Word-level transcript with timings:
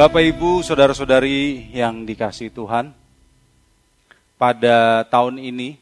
Bapak 0.00 0.24
Ibu, 0.24 0.64
saudara-saudari 0.64 1.68
yang 1.76 2.08
dikasih 2.08 2.48
Tuhan, 2.56 2.88
pada 4.40 5.04
tahun 5.04 5.36
ini 5.36 5.76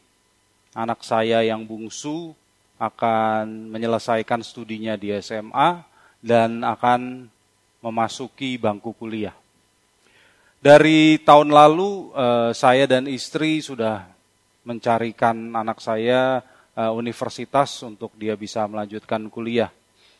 anak 0.75 1.07
saya 1.07 1.39
yang 1.39 1.63
bungsu 1.63 2.35
akan 2.75 3.71
menyelesaikan 3.71 4.43
studinya 4.43 4.99
di 4.99 5.15
SMA 5.23 5.87
dan 6.19 6.67
akan 6.67 7.31
memasuki 7.79 8.59
bangku 8.59 8.91
kuliah. 8.91 9.31
Dari 10.59 11.23
tahun 11.23 11.55
lalu 11.55 12.11
eh, 12.11 12.51
saya 12.51 12.91
dan 12.91 13.07
istri 13.07 13.63
sudah 13.63 14.03
mencarikan 14.67 15.55
anak 15.55 15.79
saya 15.79 16.43
eh, 16.75 16.91
universitas 16.91 17.71
untuk 17.87 18.11
dia 18.19 18.35
bisa 18.35 18.67
melanjutkan 18.67 19.31
kuliah. 19.31 19.71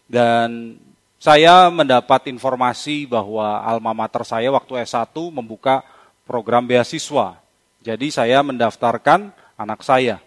Dan 0.08 0.80
saya 1.20 1.68
mendapat 1.68 2.32
informasi 2.32 3.04
bahwa 3.04 3.60
alma 3.60 3.92
mater 3.92 4.24
saya 4.24 4.48
waktu 4.56 4.88
S1 4.88 5.12
membuka 5.12 5.84
program 6.24 6.64
beasiswa. 6.64 7.36
Jadi 7.84 8.08
saya 8.08 8.40
mendaftarkan 8.40 9.36
anak 9.60 9.84
saya. 9.84 10.24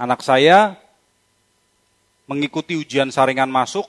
Anak 0.00 0.24
saya 0.24 0.80
mengikuti 2.24 2.72
ujian 2.72 3.12
saringan 3.12 3.52
masuk 3.52 3.84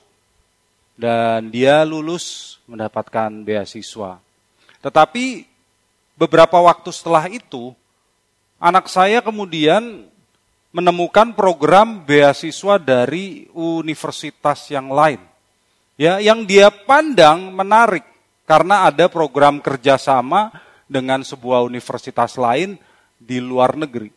dan 0.99 1.47
dia 1.47 1.87
lulus 1.87 2.59
mendapatkan 2.67 3.31
beasiswa. 3.47 4.20
Tetapi 4.83 5.47
beberapa 6.20 6.59
waktu 6.59 6.91
setelah 6.91 7.31
itu, 7.31 7.71
anak 8.59 8.91
saya 8.91 9.23
kemudian 9.23 10.03
menemukan 10.76 11.31
program 11.31 12.04
beasiswa 12.04 12.76
dari 12.76 13.48
universitas 13.55 14.67
yang 14.67 14.91
lain 14.91 15.30
ya 15.95 16.20
yang 16.20 16.43
dia 16.43 16.71
pandang 16.71 17.51
menarik 17.51 18.03
karena 18.43 18.87
ada 18.91 19.07
program 19.07 19.63
kerjasama 19.63 20.51
dengan 20.91 21.23
sebuah 21.23 21.63
universitas 21.63 22.35
lain 22.35 22.75
di 23.15 23.39
luar 23.39 23.79
negeri. 23.79 24.11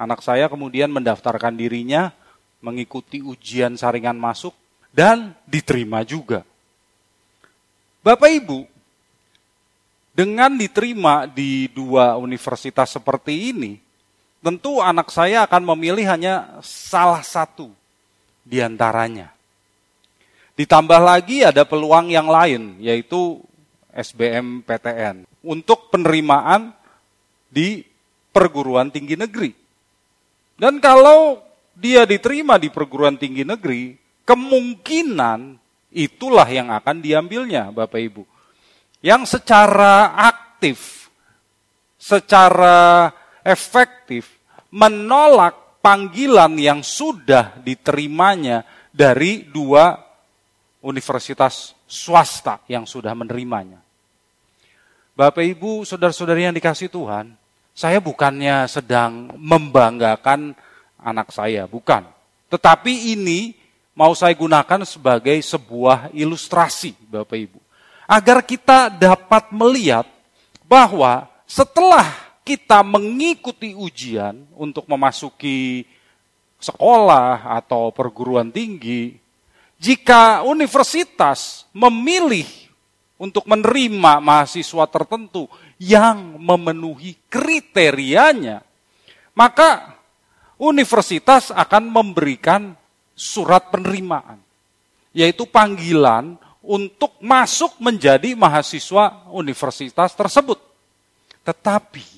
Anak 0.00 0.24
saya 0.24 0.48
kemudian 0.48 0.88
mendaftarkan 0.88 1.54
dirinya 1.54 2.10
mengikuti 2.64 3.20
ujian 3.20 3.76
saringan 3.76 4.16
masuk 4.16 4.56
dan 4.88 5.36
diterima 5.44 6.00
juga. 6.00 6.48
Bapak 8.00 8.30
Ibu, 8.40 8.64
dengan 10.16 10.56
diterima 10.56 11.28
di 11.28 11.68
dua 11.74 12.16
universitas 12.16 12.94
seperti 12.94 13.52
ini, 13.52 13.76
tentu 14.40 14.80
anak 14.80 15.12
saya 15.12 15.44
akan 15.44 15.76
memilih 15.76 16.08
hanya 16.08 16.56
salah 16.64 17.20
satu 17.20 17.68
di 18.46 18.62
antaranya. 18.62 19.33
Ditambah 20.54 21.00
lagi 21.02 21.42
ada 21.42 21.66
peluang 21.66 22.14
yang 22.14 22.30
lain, 22.30 22.78
yaitu 22.78 23.42
SBM 23.90 24.62
PTN 24.62 25.26
untuk 25.42 25.90
penerimaan 25.90 26.70
di 27.50 27.82
perguruan 28.30 28.90
tinggi 28.90 29.18
negeri. 29.18 29.50
Dan 30.54 30.78
kalau 30.78 31.42
dia 31.74 32.06
diterima 32.06 32.54
di 32.54 32.70
perguruan 32.70 33.18
tinggi 33.18 33.42
negeri, 33.42 33.98
kemungkinan 34.22 35.58
itulah 35.90 36.46
yang 36.46 36.70
akan 36.70 37.02
diambilnya, 37.02 37.74
Bapak 37.74 37.98
Ibu. 37.98 38.22
Yang 39.02 39.38
secara 39.38 40.14
aktif, 40.14 41.10
secara 41.98 43.10
efektif 43.42 44.38
menolak 44.70 45.82
panggilan 45.82 46.54
yang 46.58 46.80
sudah 46.80 47.58
diterimanya 47.60 48.62
dari 48.94 49.46
dua 49.50 50.03
universitas 50.84 51.72
swasta 51.88 52.60
yang 52.68 52.84
sudah 52.84 53.16
menerimanya. 53.16 53.80
Bapak 55.16 55.40
Ibu, 55.40 55.88
saudara-saudari 55.88 56.44
yang 56.44 56.54
dikasih 56.54 56.92
Tuhan, 56.92 57.32
saya 57.72 57.98
bukannya 57.98 58.68
sedang 58.68 59.32
membanggakan 59.34 60.52
anak 61.00 61.32
saya, 61.32 61.64
bukan. 61.64 62.04
Tetapi 62.52 63.16
ini 63.16 63.56
mau 63.96 64.12
saya 64.12 64.34
gunakan 64.36 64.84
sebagai 64.84 65.38
sebuah 65.40 66.12
ilustrasi, 66.12 66.94
Bapak 67.08 67.38
Ibu. 67.38 67.58
Agar 68.04 68.44
kita 68.44 68.92
dapat 68.92 69.48
melihat 69.54 70.04
bahwa 70.66 71.24
setelah 71.48 72.04
kita 72.44 72.84
mengikuti 72.84 73.72
ujian 73.72 74.44
untuk 74.52 74.84
memasuki 74.84 75.88
sekolah 76.60 77.54
atau 77.56 77.88
perguruan 77.94 78.52
tinggi, 78.52 79.23
jika 79.84 80.40
universitas 80.48 81.68
memilih 81.76 82.48
untuk 83.20 83.44
menerima 83.44 84.16
mahasiswa 84.16 84.88
tertentu 84.88 85.44
yang 85.76 86.40
memenuhi 86.40 87.20
kriterianya, 87.28 88.64
maka 89.36 90.00
universitas 90.56 91.52
akan 91.52 91.92
memberikan 91.92 92.72
surat 93.12 93.68
penerimaan, 93.68 94.40
yaitu 95.12 95.44
panggilan 95.44 96.40
untuk 96.64 97.20
masuk 97.20 97.76
menjadi 97.76 98.32
mahasiswa 98.32 99.28
universitas 99.36 100.16
tersebut. 100.16 100.64
Tetapi 101.44 102.08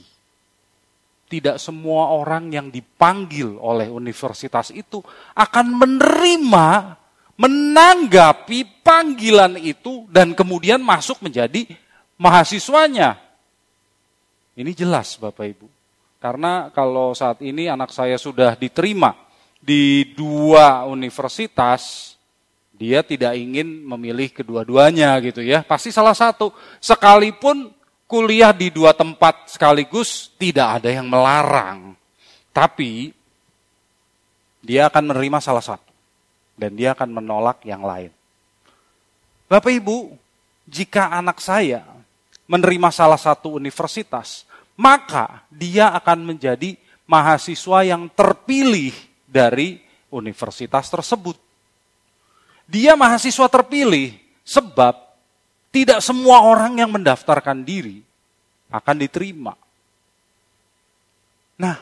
tidak 1.26 1.58
semua 1.58 2.14
orang 2.14 2.46
yang 2.54 2.70
dipanggil 2.70 3.58
oleh 3.58 3.90
universitas 3.90 4.70
itu 4.70 5.02
akan 5.34 5.66
menerima 5.74 6.66
menanggapi 7.36 8.80
panggilan 8.80 9.60
itu 9.60 10.08
dan 10.08 10.32
kemudian 10.32 10.80
masuk 10.80 11.20
menjadi 11.20 11.68
mahasiswanya. 12.16 13.20
Ini 14.56 14.72
jelas 14.72 15.20
Bapak 15.20 15.44
Ibu. 15.52 15.68
Karena 16.16 16.72
kalau 16.72 17.12
saat 17.12 17.44
ini 17.44 17.68
anak 17.68 17.92
saya 17.92 18.16
sudah 18.16 18.56
diterima 18.56 19.12
di 19.60 20.16
dua 20.16 20.88
universitas, 20.88 22.16
dia 22.72 23.04
tidak 23.04 23.36
ingin 23.36 23.84
memilih 23.84 24.32
kedua-duanya 24.32 25.12
gitu 25.20 25.44
ya. 25.44 25.60
Pasti 25.60 25.92
salah 25.92 26.16
satu. 26.16 26.56
Sekalipun 26.80 27.68
kuliah 28.08 28.56
di 28.56 28.72
dua 28.72 28.96
tempat 28.96 29.52
sekaligus 29.52 30.32
tidak 30.40 30.80
ada 30.80 30.88
yang 30.88 31.04
melarang. 31.04 31.92
Tapi 32.48 33.12
dia 34.64 34.88
akan 34.88 35.12
menerima 35.12 35.38
salah 35.44 35.60
satu 35.60 35.85
dan 36.56 36.72
dia 36.74 36.96
akan 36.96 37.20
menolak 37.20 37.62
yang 37.62 37.84
lain. 37.84 38.10
Bapak 39.46 39.70
Ibu, 39.70 40.16
jika 40.66 41.14
anak 41.14 41.38
saya 41.38 41.86
menerima 42.50 42.90
salah 42.90 43.20
satu 43.20 43.54
universitas, 43.54 44.42
maka 44.74 45.46
dia 45.52 45.94
akan 45.94 46.34
menjadi 46.34 46.74
mahasiswa 47.06 47.86
yang 47.86 48.10
terpilih 48.10 48.92
dari 49.28 49.78
universitas 50.10 50.90
tersebut. 50.90 51.38
Dia 52.66 52.98
mahasiswa 52.98 53.46
terpilih 53.46 54.18
sebab 54.42 54.98
tidak 55.70 56.02
semua 56.02 56.42
orang 56.42 56.82
yang 56.82 56.90
mendaftarkan 56.90 57.62
diri 57.62 58.02
akan 58.72 58.96
diterima. 58.98 59.54
Nah, 61.56 61.78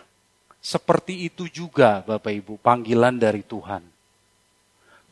seperti 0.60 1.28
itu 1.30 1.48
juga 1.48 2.04
Bapak 2.04 2.32
Ibu 2.32 2.60
panggilan 2.60 3.16
dari 3.16 3.40
Tuhan. 3.40 3.93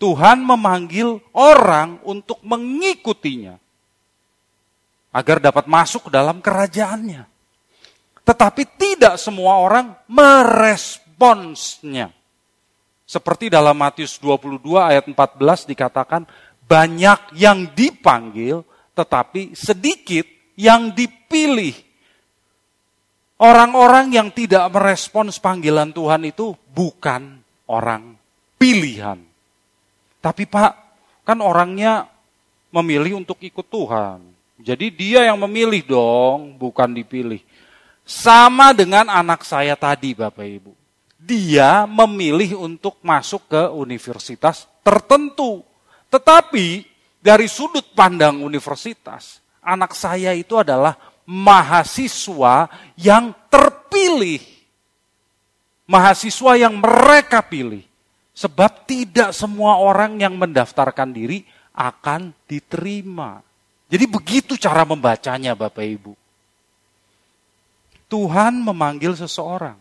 Tuhan 0.03 0.43
memanggil 0.43 1.23
orang 1.31 2.03
untuk 2.03 2.43
mengikutinya 2.43 3.55
agar 5.15 5.39
dapat 5.39 5.71
masuk 5.71 6.11
dalam 6.11 6.43
kerajaannya. 6.43 7.23
Tetapi 8.27 8.63
tidak 8.75 9.15
semua 9.23 9.63
orang 9.63 9.95
meresponsnya. 10.11 12.11
Seperti 13.07 13.47
dalam 13.47 13.79
Matius 13.79 14.19
22 14.19 14.59
ayat 14.75 15.07
14 15.07 15.71
dikatakan, 15.71 16.27
banyak 16.67 17.39
yang 17.39 17.71
dipanggil, 17.71 18.67
tetapi 18.99 19.55
sedikit 19.55 20.27
yang 20.59 20.91
dipilih. 20.91 21.79
Orang-orang 23.39 24.19
yang 24.19 24.35
tidak 24.35 24.67
merespons 24.71 25.39
panggilan 25.39 25.95
Tuhan 25.95 26.27
itu 26.27 26.59
bukan 26.75 27.39
orang 27.71 28.19
pilihan. 28.59 29.32
Tapi 30.23 30.47
Pak, 30.47 30.73
kan 31.27 31.43
orangnya 31.43 32.07
memilih 32.71 33.19
untuk 33.19 33.43
ikut 33.43 33.67
Tuhan. 33.67 34.23
Jadi 34.63 34.95
dia 34.95 35.27
yang 35.27 35.43
memilih 35.43 35.83
dong, 35.83 36.55
bukan 36.55 36.95
dipilih. 36.95 37.43
Sama 38.07 38.71
dengan 38.71 39.11
anak 39.11 39.43
saya 39.43 39.75
tadi 39.75 40.15
Bapak 40.15 40.47
Ibu. 40.47 40.73
Dia 41.19 41.87
memilih 41.87 42.59
untuk 42.63 42.99
masuk 43.03 43.51
ke 43.51 43.63
universitas 43.75 44.71
tertentu. 44.87 45.63
Tetapi 46.11 46.87
dari 47.19 47.47
sudut 47.47 47.95
pandang 47.95 48.43
universitas, 48.43 49.43
anak 49.63 49.95
saya 49.95 50.35
itu 50.35 50.59
adalah 50.59 50.99
mahasiswa 51.27 52.67
yang 52.99 53.31
terpilih. 53.47 54.43
Mahasiswa 55.87 56.53
yang 56.59 56.79
mereka 56.79 57.43
pilih. 57.43 57.87
Sebab 58.33 58.89
tidak 58.89 59.37
semua 59.37 59.77
orang 59.77 60.17
yang 60.17 60.41
mendaftarkan 60.41 61.13
diri 61.13 61.45
akan 61.77 62.33
diterima. 62.49 63.45
Jadi 63.93 64.05
begitu 64.09 64.57
cara 64.57 64.89
membacanya 64.89 65.53
Bapak 65.53 65.85
Ibu. 65.85 66.13
Tuhan 68.09 68.61
memanggil 68.61 69.17
seseorang. 69.17 69.77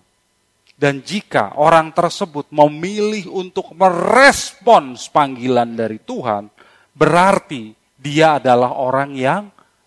Dan 0.76 1.00
jika 1.06 1.56
orang 1.62 1.94
tersebut 1.94 2.50
memilih 2.50 3.30
untuk 3.30 3.72
merespons 3.78 5.08
panggilan 5.14 5.78
dari 5.78 6.02
Tuhan, 6.02 6.50
berarti 6.96 7.72
dia 8.02 8.42
adalah 8.42 8.74
orang 8.74 9.14
yang 9.14 9.44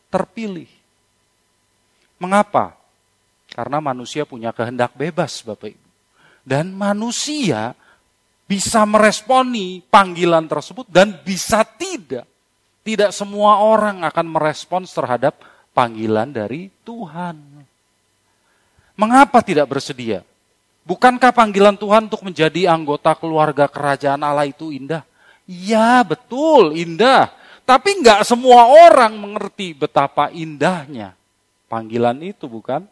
terpilih. 0.06 0.70
Mengapa? 2.22 2.78
Karena 3.50 3.82
manusia 3.82 4.22
punya 4.22 4.54
kehendak 4.54 4.94
bebas, 4.94 5.42
Bapak 5.42 5.74
Ibu. 5.74 5.88
Dan 6.46 6.70
manusia 6.76 7.74
bisa 8.44 8.84
meresponi 8.84 9.80
panggilan 9.88 10.44
tersebut 10.44 10.84
dan 10.88 11.16
bisa 11.24 11.64
tidak. 11.64 12.28
Tidak 12.84 13.10
semua 13.16 13.64
orang 13.64 14.04
akan 14.04 14.26
merespons 14.28 14.92
terhadap 14.92 15.40
panggilan 15.72 16.28
dari 16.28 16.68
Tuhan. 16.84 17.40
Mengapa 18.94 19.40
tidak 19.40 19.72
bersedia? 19.72 20.20
Bukankah 20.84 21.32
panggilan 21.32 21.80
Tuhan 21.80 22.12
untuk 22.12 22.20
menjadi 22.20 22.68
anggota 22.68 23.16
keluarga 23.16 23.64
kerajaan 23.64 24.20
Allah 24.20 24.44
itu 24.44 24.68
indah? 24.68 25.00
Ya 25.48 26.04
betul, 26.04 26.76
indah. 26.76 27.32
Tapi 27.64 28.04
nggak 28.04 28.28
semua 28.28 28.68
orang 28.68 29.16
mengerti 29.16 29.72
betapa 29.72 30.28
indahnya 30.28 31.16
panggilan 31.72 32.20
itu, 32.20 32.44
bukan? 32.44 32.84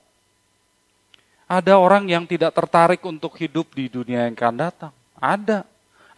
Ada 1.45 1.77
orang 1.77 2.09
yang 2.09 2.25
tidak 2.25 2.57
tertarik 2.57 3.05
untuk 3.05 3.37
hidup 3.37 3.77
di 3.77 3.93
dunia 3.93 4.25
yang 4.25 4.33
akan 4.33 4.57
datang. 4.57 4.93
Ada. 5.23 5.63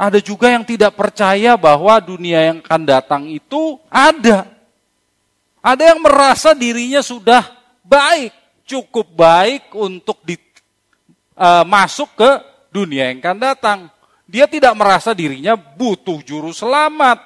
Ada 0.00 0.18
juga 0.24 0.48
yang 0.48 0.64
tidak 0.64 0.96
percaya 0.96 1.60
bahwa 1.60 2.00
dunia 2.00 2.40
yang 2.40 2.58
akan 2.64 2.82
datang 2.88 3.22
itu 3.28 3.76
ada. 3.92 4.48
Ada 5.60 5.92
yang 5.92 6.00
merasa 6.00 6.56
dirinya 6.56 7.04
sudah 7.04 7.44
baik, 7.84 8.32
cukup 8.64 9.06
baik 9.12 9.70
untuk 9.76 10.18
di, 10.24 10.40
uh, 11.36 11.62
masuk 11.68 12.16
ke 12.16 12.30
dunia 12.72 13.12
yang 13.12 13.20
akan 13.20 13.38
datang. 13.38 13.78
Dia 14.24 14.48
tidak 14.48 14.72
merasa 14.74 15.12
dirinya 15.12 15.54
butuh 15.54 16.24
juru 16.24 16.50
selamat. 16.50 17.20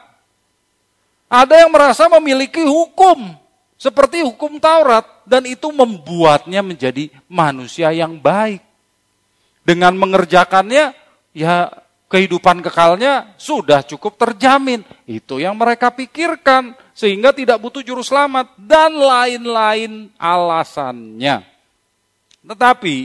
Ada 1.31 1.65
yang 1.65 1.71
merasa 1.71 2.11
memiliki 2.11 2.67
hukum 2.67 3.39
seperti 3.79 4.27
hukum 4.27 4.59
Taurat 4.59 5.07
dan 5.25 5.47
itu 5.47 5.71
membuatnya 5.71 6.61
menjadi 6.61 7.09
manusia 7.31 7.95
yang 7.95 8.19
baik. 8.19 8.61
Dengan 9.63 9.93
mengerjakannya 9.95 11.08
ya 11.39 11.71
kehidupan 12.11 12.59
kekalnya 12.67 13.39
sudah 13.39 13.87
cukup 13.87 14.19
terjamin. 14.19 14.83
Itu 15.07 15.39
yang 15.39 15.55
mereka 15.55 15.95
pikirkan 15.95 16.75
sehingga 16.91 17.31
tidak 17.31 17.63
butuh 17.63 17.85
juru 17.87 18.03
selamat 18.03 18.59
dan 18.59 18.91
lain-lain 18.99 20.11
alasannya. 20.19 21.47
Tetapi 22.43 22.97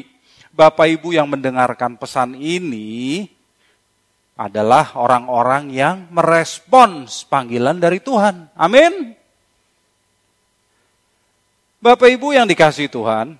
Bapak 0.50 0.88
Ibu 0.98 1.14
yang 1.14 1.30
mendengarkan 1.30 1.94
pesan 2.00 2.34
ini 2.34 3.30
adalah 4.34 4.98
orang-orang 4.98 5.70
yang 5.70 6.10
merespons 6.10 7.22
panggilan 7.30 7.78
dari 7.78 8.02
Tuhan. 8.02 8.50
Amin. 8.58 9.14
Bapak 11.84 12.08
Ibu 12.08 12.32
yang 12.32 12.48
dikasih 12.48 12.88
Tuhan, 12.88 13.38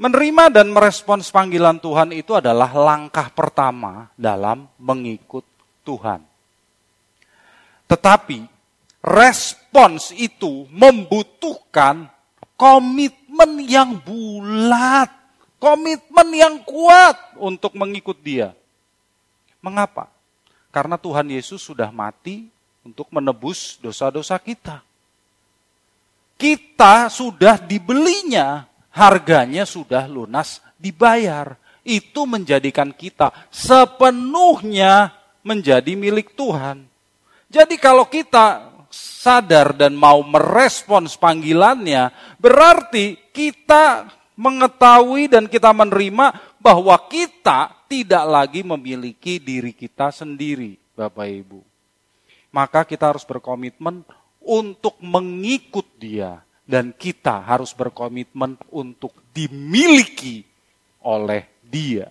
menerima 0.00 0.50
dan 0.50 0.70
merespons 0.70 1.30
panggilan 1.30 1.78
Tuhan 1.78 2.10
itu 2.14 2.34
adalah 2.34 2.70
langkah 2.74 3.30
pertama 3.30 4.10
dalam 4.18 4.66
mengikut 4.78 5.46
Tuhan. 5.86 6.22
Tetapi 7.84 8.38
respons 9.04 10.10
itu 10.16 10.64
membutuhkan 10.72 12.08
komitmen 12.56 13.66
yang 13.66 13.98
bulat 14.00 15.24
komitmen 15.64 16.28
yang 16.36 16.54
kuat 16.60 17.16
untuk 17.40 17.72
mengikut 17.72 18.20
dia. 18.20 18.52
Mengapa? 19.64 20.12
Karena 20.68 21.00
Tuhan 21.00 21.32
Yesus 21.32 21.64
sudah 21.64 21.88
mati 21.88 22.52
untuk 22.84 23.08
menebus 23.08 23.80
dosa-dosa 23.80 24.36
kita. 24.36 24.84
Kita 26.36 27.08
sudah 27.08 27.56
dibelinya, 27.56 28.68
harganya 28.94 29.66
sudah 29.66 30.06
lunas 30.06 30.62
dibayar. 30.78 31.58
Itu 31.84 32.24
menjadikan 32.24 32.96
kita 32.96 33.28
sepenuhnya 33.52 35.12
menjadi 35.44 35.92
milik 35.92 36.32
Tuhan. 36.32 36.88
Jadi 37.52 37.76
kalau 37.76 38.08
kita 38.08 38.72
sadar 38.88 39.76
dan 39.76 39.92
mau 39.92 40.24
merespons 40.24 41.20
panggilannya, 41.20 42.08
berarti 42.40 43.20
kita 43.36 44.08
mengetahui 44.32 45.28
dan 45.28 45.44
kita 45.44 45.76
menerima 45.76 46.56
bahwa 46.56 46.96
kita 47.04 47.84
tidak 47.84 48.24
lagi 48.24 48.64
memiliki 48.64 49.36
diri 49.36 49.76
kita 49.76 50.08
sendiri, 50.08 50.80
Bapak 50.96 51.28
Ibu. 51.28 51.60
Maka 52.48 52.88
kita 52.88 53.12
harus 53.12 53.28
berkomitmen 53.28 54.08
untuk 54.40 54.96
mengikut 55.04 55.84
Dia 56.00 56.40
dan 56.64 56.96
kita 56.96 57.44
harus 57.44 57.76
berkomitmen 57.76 58.56
untuk 58.72 59.12
dimiliki 59.30 60.44
oleh 61.04 61.44
Dia. 61.60 62.08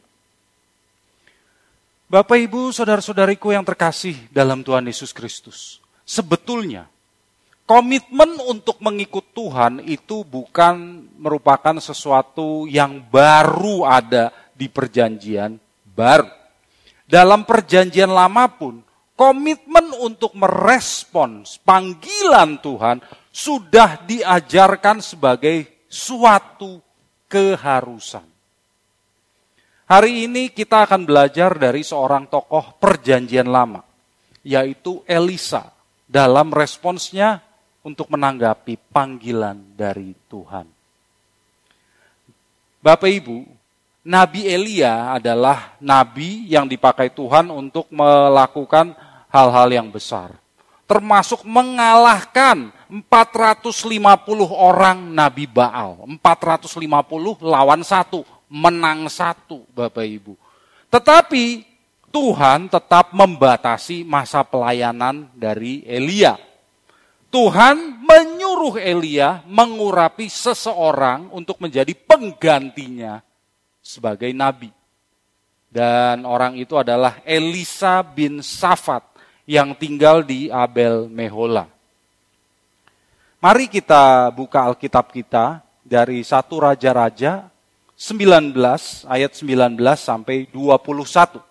Bapak 2.09 2.37
Ibu, 2.37 2.69
saudara-saudariku 2.69 3.49
yang 3.49 3.65
terkasih 3.65 4.29
dalam 4.29 4.61
Tuhan 4.61 4.85
Yesus 4.85 5.09
Kristus, 5.09 5.81
sebetulnya 6.05 6.85
Komitmen 7.63 8.43
untuk 8.51 8.83
mengikut 8.83 9.31
Tuhan 9.31 9.79
itu 9.87 10.27
bukan 10.27 11.07
merupakan 11.15 11.79
sesuatu 11.79 12.67
yang 12.67 12.99
baru 13.07 13.87
ada 13.87 14.35
di 14.51 14.67
perjanjian 14.67 15.55
baru. 15.95 16.27
Dalam 17.07 17.47
perjanjian 17.47 18.11
lama 18.11 18.51
pun, 18.51 18.83
komitmen 19.15 19.95
untuk 20.03 20.35
merespons 20.35 21.55
panggilan 21.63 22.59
Tuhan 22.59 22.99
sudah 23.33 24.05
diajarkan 24.05 25.01
sebagai 25.01 25.89
suatu 25.89 26.77
keharusan. 27.25 28.29
Hari 29.89 30.29
ini 30.29 30.53
kita 30.53 30.85
akan 30.85 31.03
belajar 31.03 31.57
dari 31.57 31.81
seorang 31.81 32.29
tokoh 32.29 32.77
perjanjian 32.77 33.49
lama, 33.49 33.81
yaitu 34.45 35.01
Elisa. 35.09 35.73
Dalam 36.05 36.53
responsnya 36.53 37.41
untuk 37.81 38.05
menanggapi 38.13 38.77
panggilan 38.93 39.73
dari 39.73 40.13
Tuhan. 40.29 40.69
Bapak 42.83 43.09
Ibu, 43.09 43.49
Nabi 44.03 44.45
Elia 44.45 45.15
adalah 45.15 45.79
nabi 45.79 46.45
yang 46.51 46.67
dipakai 46.67 47.09
Tuhan 47.15 47.47
untuk 47.47 47.87
melakukan 47.89 48.93
hal-hal 49.31 49.67
yang 49.71 49.87
besar. 49.89 50.35
Termasuk 50.83 51.47
mengalahkan 51.47 52.69
450 52.93 54.53
orang 54.53 55.09
Nabi 55.09 55.49
Baal. 55.49 56.05
450 56.05 57.41
lawan 57.41 57.81
satu, 57.81 58.21
menang 58.53 59.09
satu 59.09 59.65
Bapak 59.73 60.05
Ibu. 60.05 60.37
Tetapi 60.93 61.45
Tuhan 62.13 62.69
tetap 62.69 63.09
membatasi 63.17 64.05
masa 64.05 64.45
pelayanan 64.45 65.25
dari 65.33 65.81
Elia 65.89 66.37
Tuhan 67.33 68.05
menyuruh 68.05 68.77
Elia 68.77 69.41
mengurapi 69.49 70.29
seseorang 70.29 71.33
untuk 71.33 71.57
menjadi 71.57 71.89
penggantinya 71.97 73.25
sebagai 73.81 74.29
nabi. 74.29 74.69
Dan 75.65 76.29
orang 76.29 76.53
itu 76.53 76.77
adalah 76.77 77.25
Elisa 77.25 78.05
bin 78.05 78.45
Safat 78.45 79.01
yang 79.49 79.73
tinggal 79.73 80.21
di 80.21 80.53
Abel 80.53 81.09
Mehola. 81.09 81.65
Mari 83.43 83.67
kita 83.67 84.31
buka 84.31 84.71
Alkitab 84.71 85.11
kita 85.11 85.59
dari 85.83 86.23
satu 86.23 86.63
Raja-Raja 86.63 87.51
19 87.99 88.55
ayat 89.03 89.35
19 89.35 89.75
sampai 89.99 90.47
21. 90.47 91.43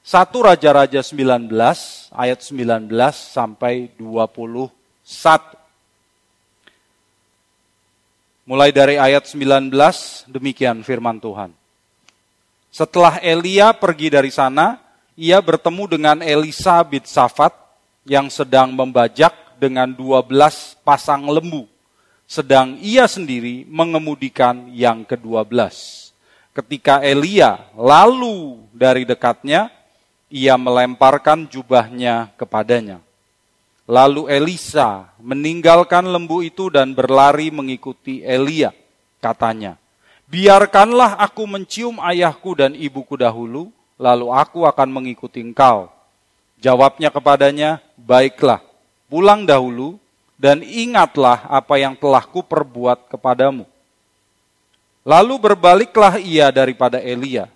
Satu 0.00 0.38
Raja-Raja 0.40 1.04
19 1.04 1.52
ayat 2.16 2.40
19 2.40 2.88
sampai 3.12 3.92
21 4.00 4.72
satu. 5.04 5.60
Mulai 8.48 8.72
dari 8.72 8.96
ayat 8.96 9.28
19, 9.28 9.68
demikian 10.32 10.80
firman 10.80 11.20
Tuhan. 11.20 11.52
Setelah 12.72 13.20
Elia 13.20 13.76
pergi 13.76 14.08
dari 14.08 14.32
sana, 14.32 14.80
ia 15.12 15.36
bertemu 15.44 15.92
dengan 15.92 16.16
Elisa 16.24 16.80
bin 16.88 17.04
Safat 17.04 17.52
yang 18.08 18.32
sedang 18.32 18.72
membajak 18.72 19.47
dengan 19.58 19.90
12 19.90 20.30
pasang 20.86 21.26
lembu. 21.26 21.66
Sedang 22.24 22.78
ia 22.80 23.04
sendiri 23.10 23.66
mengemudikan 23.66 24.70
yang 24.70 25.02
ke-12. 25.02 25.50
Ketika 26.54 27.02
Elia 27.02 27.58
lalu 27.74 28.62
dari 28.74 29.06
dekatnya, 29.06 29.70
ia 30.28 30.54
melemparkan 30.60 31.48
jubahnya 31.48 32.30
kepadanya. 32.36 33.00
Lalu 33.88 34.28
Elisa 34.28 35.08
meninggalkan 35.16 36.04
lembu 36.04 36.44
itu 36.44 36.68
dan 36.68 36.92
berlari 36.92 37.48
mengikuti 37.48 38.20
Elia. 38.20 38.76
Katanya, 39.18 39.80
biarkanlah 40.28 41.16
aku 41.16 41.48
mencium 41.48 41.96
ayahku 41.96 42.52
dan 42.52 42.76
ibuku 42.76 43.16
dahulu, 43.16 43.72
lalu 43.96 44.28
aku 44.28 44.68
akan 44.68 44.88
mengikuti 44.92 45.40
engkau. 45.40 45.88
Jawabnya 46.60 47.08
kepadanya, 47.08 47.80
baiklah, 47.96 48.60
pulang 49.08 49.48
dahulu 49.48 49.96
dan 50.38 50.62
ingatlah 50.62 51.48
apa 51.50 51.80
yang 51.80 51.98
telah 51.98 52.22
kuperbuat 52.22 53.10
kepadamu. 53.10 53.66
Lalu 55.02 55.34
berbaliklah 55.40 56.20
ia 56.20 56.52
daripada 56.52 57.00
Elia. 57.00 57.48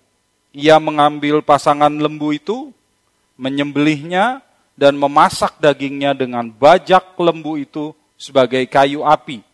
Ia 0.53 0.77
mengambil 0.81 1.41
pasangan 1.45 1.93
lembu 1.93 2.33
itu, 2.33 2.73
menyembelihnya, 3.37 4.41
dan 4.73 4.97
memasak 4.97 5.61
dagingnya 5.61 6.17
dengan 6.17 6.49
bajak 6.49 7.13
lembu 7.21 7.61
itu 7.61 7.93
sebagai 8.17 8.65
kayu 8.67 9.05
api. 9.05 9.45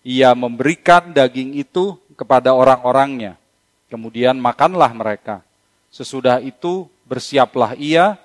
Ia 0.00 0.32
memberikan 0.32 1.12
daging 1.12 1.60
itu 1.60 2.00
kepada 2.16 2.56
orang-orangnya. 2.56 3.36
Kemudian 3.92 4.40
makanlah 4.40 4.90
mereka. 4.96 5.44
Sesudah 5.92 6.42
itu 6.42 6.88
bersiaplah 7.06 7.78
ia, 7.78 8.18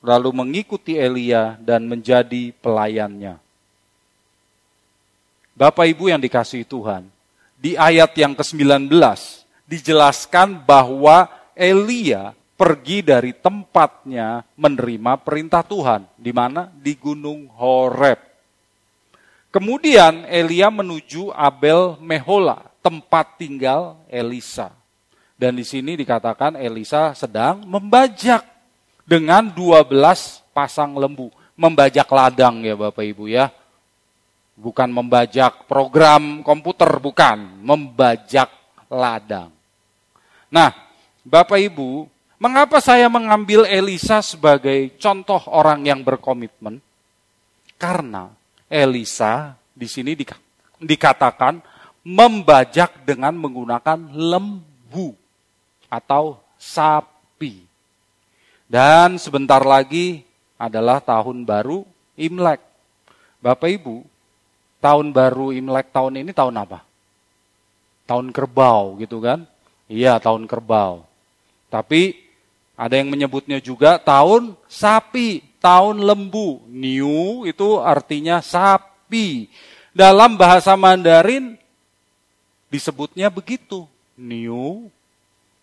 lalu 0.00 0.30
mengikuti 0.32 0.96
Elia 0.96 1.56
dan 1.60 1.88
menjadi 1.88 2.52
pelayannya. 2.60 3.40
Bapak 5.56 5.88
Ibu 5.88 6.12
yang 6.12 6.20
dikasihi 6.20 6.68
Tuhan, 6.68 7.08
di 7.56 7.74
ayat 7.80 8.12
yang 8.12 8.36
ke-19 8.36 8.92
dijelaskan 9.64 10.60
bahwa 10.68 11.26
Elia 11.56 12.36
pergi 12.56 13.04
dari 13.04 13.36
tempatnya 13.36 14.44
menerima 14.56 15.20
perintah 15.20 15.60
Tuhan. 15.64 16.08
Di 16.16 16.32
mana? 16.32 16.72
Di 16.72 16.96
Gunung 16.96 17.48
Horeb. 17.56 18.20
Kemudian 19.52 20.28
Elia 20.28 20.68
menuju 20.68 21.32
Abel 21.32 21.96
Mehola, 22.00 22.60
tempat 22.84 23.40
tinggal 23.40 23.96
Elisa. 24.12 24.72
Dan 25.36 25.56
di 25.56 25.64
sini 25.64 25.96
dikatakan 25.96 26.56
Elisa 26.56 27.12
sedang 27.12 27.64
membajak 27.64 28.44
dengan 29.06 29.48
12 29.48 29.88
pasang 30.50 30.98
lembu. 30.98 31.30
Membajak 31.56 32.10
ladang 32.12 32.60
ya 32.60 32.76
Bapak 32.76 33.00
Ibu 33.00 33.32
ya. 33.32 33.48
Bukan 34.58 34.92
membajak 34.92 35.64
program 35.64 36.44
komputer, 36.44 37.00
bukan. 37.00 37.64
Membajak 37.64 38.52
ladang. 38.92 39.48
Nah, 40.52 40.74
Bapak 41.24 41.56
Ibu, 41.56 42.04
Mengapa 42.36 42.84
saya 42.84 43.08
mengambil 43.08 43.64
Elisa 43.64 44.20
sebagai 44.20 44.92
contoh 45.00 45.40
orang 45.48 45.88
yang 45.88 46.04
berkomitmen? 46.04 46.84
Karena 47.80 48.28
Elisa 48.68 49.56
di 49.72 49.88
sini 49.88 50.12
dikatakan 50.76 51.64
membajak 52.04 53.08
dengan 53.08 53.32
menggunakan 53.40 54.12
lembu 54.12 55.16
atau 55.88 56.36
sapi. 56.60 57.65
Dan 58.66 59.14
sebentar 59.22 59.62
lagi 59.62 60.26
adalah 60.58 60.98
tahun 60.98 61.46
baru 61.46 61.86
Imlek. 62.18 62.58
Bapak 63.38 63.70
Ibu, 63.70 64.02
tahun 64.82 65.14
baru 65.14 65.54
Imlek 65.54 65.94
tahun 65.94 66.18
ini 66.26 66.34
tahun 66.34 66.58
apa? 66.58 66.82
Tahun 68.10 68.26
kerbau 68.34 68.98
gitu 68.98 69.22
kan? 69.22 69.46
Iya, 69.86 70.18
tahun 70.18 70.50
kerbau. 70.50 71.06
Tapi 71.70 72.18
ada 72.74 72.98
yang 72.98 73.06
menyebutnya 73.06 73.62
juga 73.62 74.02
tahun 74.02 74.58
sapi, 74.66 75.46
tahun 75.62 76.02
lembu. 76.02 76.60
New 76.66 77.46
itu 77.46 77.78
artinya 77.78 78.42
sapi. 78.42 79.46
Dalam 79.94 80.34
bahasa 80.34 80.74
Mandarin 80.74 81.54
disebutnya 82.68 83.30
begitu. 83.30 83.86
New 84.18 84.90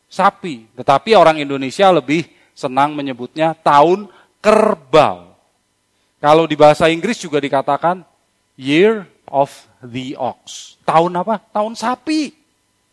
sapi. 0.09 0.65
Tetapi 0.73 1.13
orang 1.13 1.37
Indonesia 1.37 1.93
lebih 1.93 2.32
senang 2.53 2.93
menyebutnya 2.93 3.57
tahun 3.59 4.09
kerbau. 4.41 5.33
Kalau 6.23 6.47
di 6.47 6.55
bahasa 6.55 6.87
Inggris 6.87 7.19
juga 7.19 7.41
dikatakan 7.43 8.01
year 8.55 9.05
of 9.27 9.51
the 9.83 10.15
ox. 10.15 10.77
Tahun 10.87 11.11
apa? 11.19 11.41
Tahun 11.51 11.73
sapi. 11.75 12.31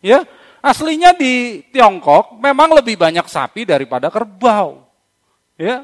Ya, 0.01 0.25
Aslinya 0.61 1.17
di 1.17 1.65
Tiongkok 1.73 2.37
memang 2.37 2.77
lebih 2.77 2.93
banyak 2.93 3.25
sapi 3.25 3.65
daripada 3.65 4.13
kerbau. 4.13 4.85
Ya. 5.57 5.81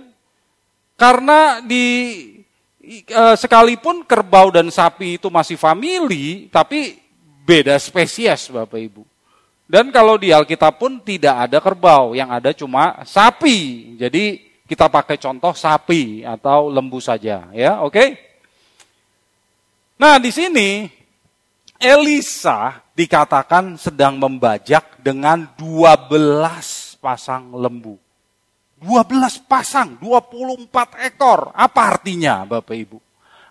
Karena 0.94 1.66
di 1.66 1.86
e, 2.86 3.24
sekalipun 3.34 4.06
kerbau 4.06 4.54
dan 4.54 4.70
sapi 4.70 5.18
itu 5.18 5.34
masih 5.34 5.58
famili, 5.58 6.46
tapi 6.54 7.02
beda 7.42 7.82
spesies 7.82 8.54
Bapak 8.54 8.78
Ibu. 8.78 9.02
Dan 9.68 9.92
kalau 9.92 10.16
di 10.16 10.32
Alkitab 10.32 10.80
pun 10.80 11.04
tidak 11.04 11.52
ada 11.52 11.60
kerbau, 11.60 12.16
yang 12.16 12.32
ada 12.32 12.56
cuma 12.56 13.04
sapi. 13.04 13.94
Jadi 14.00 14.40
kita 14.64 14.88
pakai 14.88 15.20
contoh 15.20 15.52
sapi 15.52 16.24
atau 16.24 16.72
lembu 16.72 17.04
saja, 17.04 17.52
ya, 17.52 17.84
oke? 17.84 18.16
Nah, 20.00 20.16
di 20.24 20.32
sini 20.32 20.88
Elisa 21.76 22.80
dikatakan 22.96 23.76
sedang 23.76 24.16
membajak 24.16 25.04
dengan 25.04 25.46
12 25.60 26.98
pasang 27.04 27.52
lembu. 27.54 28.00
12 28.80 29.42
pasang, 29.46 30.00
24 30.00 30.96
ekor. 31.12 31.52
Apa 31.52 31.98
artinya 31.98 32.48
Bapak 32.48 32.78
Ibu? 32.78 32.98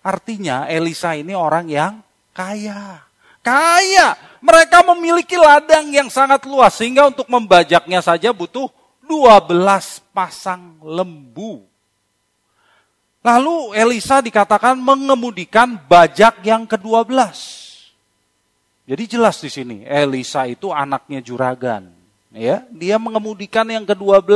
Artinya 0.06 0.70
Elisa 0.70 1.18
ini 1.18 1.34
orang 1.34 1.66
yang 1.66 1.98
kaya. 2.30 3.02
Kaya. 3.42 4.14
Mereka 4.44 4.84
memiliki 4.94 5.36
ladang 5.38 5.88
yang 5.92 6.08
sangat 6.12 6.44
luas 6.44 6.76
sehingga 6.76 7.08
untuk 7.08 7.26
membajaknya 7.28 8.00
saja 8.00 8.32
butuh 8.34 8.68
12 9.06 10.02
pasang 10.10 10.76
lembu. 10.82 11.62
Lalu 13.26 13.74
Elisa 13.74 14.22
dikatakan 14.22 14.78
mengemudikan 14.78 15.74
bajak 15.90 16.46
yang 16.46 16.62
ke-12. 16.62 17.10
Jadi 18.86 19.02
jelas 19.10 19.42
di 19.42 19.50
sini, 19.50 19.76
Elisa 19.82 20.46
itu 20.46 20.70
anaknya 20.70 21.18
juragan. 21.18 21.90
Ya, 22.30 22.62
dia 22.70 23.02
mengemudikan 23.02 23.66
yang 23.66 23.82
ke-12. 23.82 24.30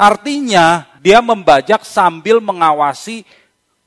Artinya, 0.00 0.88
dia 1.04 1.20
membajak 1.20 1.84
sambil 1.84 2.40
mengawasi 2.40 3.28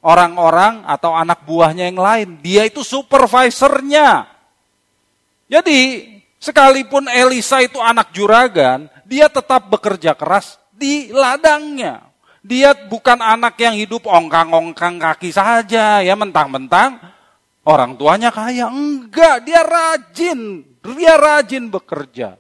orang-orang 0.06 0.86
atau 0.86 1.18
anak 1.18 1.42
buahnya 1.42 1.90
yang 1.90 1.98
lain. 1.98 2.30
Dia 2.46 2.70
itu 2.70 2.86
supervisornya. 2.86 4.28
Jadi, 5.52 6.08
sekalipun 6.40 7.12
Elisa 7.12 7.60
itu 7.60 7.84
anak 7.84 8.16
juragan, 8.16 8.88
dia 9.04 9.28
tetap 9.28 9.68
bekerja 9.68 10.16
keras 10.16 10.56
di 10.72 11.12
ladangnya. 11.12 12.08
Dia 12.40 12.74
bukan 12.74 13.20
anak 13.20 13.60
yang 13.60 13.76
hidup 13.76 14.08
ongkang-ongkang 14.08 14.98
kaki 14.98 15.30
saja, 15.30 16.00
ya 16.00 16.16
mentang-mentang 16.16 16.98
Orang 17.62 17.94
tuanya 17.94 18.34
kaya, 18.34 18.74
enggak, 18.74 19.46
dia 19.46 19.62
rajin, 19.62 20.66
dia 20.98 21.14
rajin 21.14 21.70
bekerja. 21.70 22.34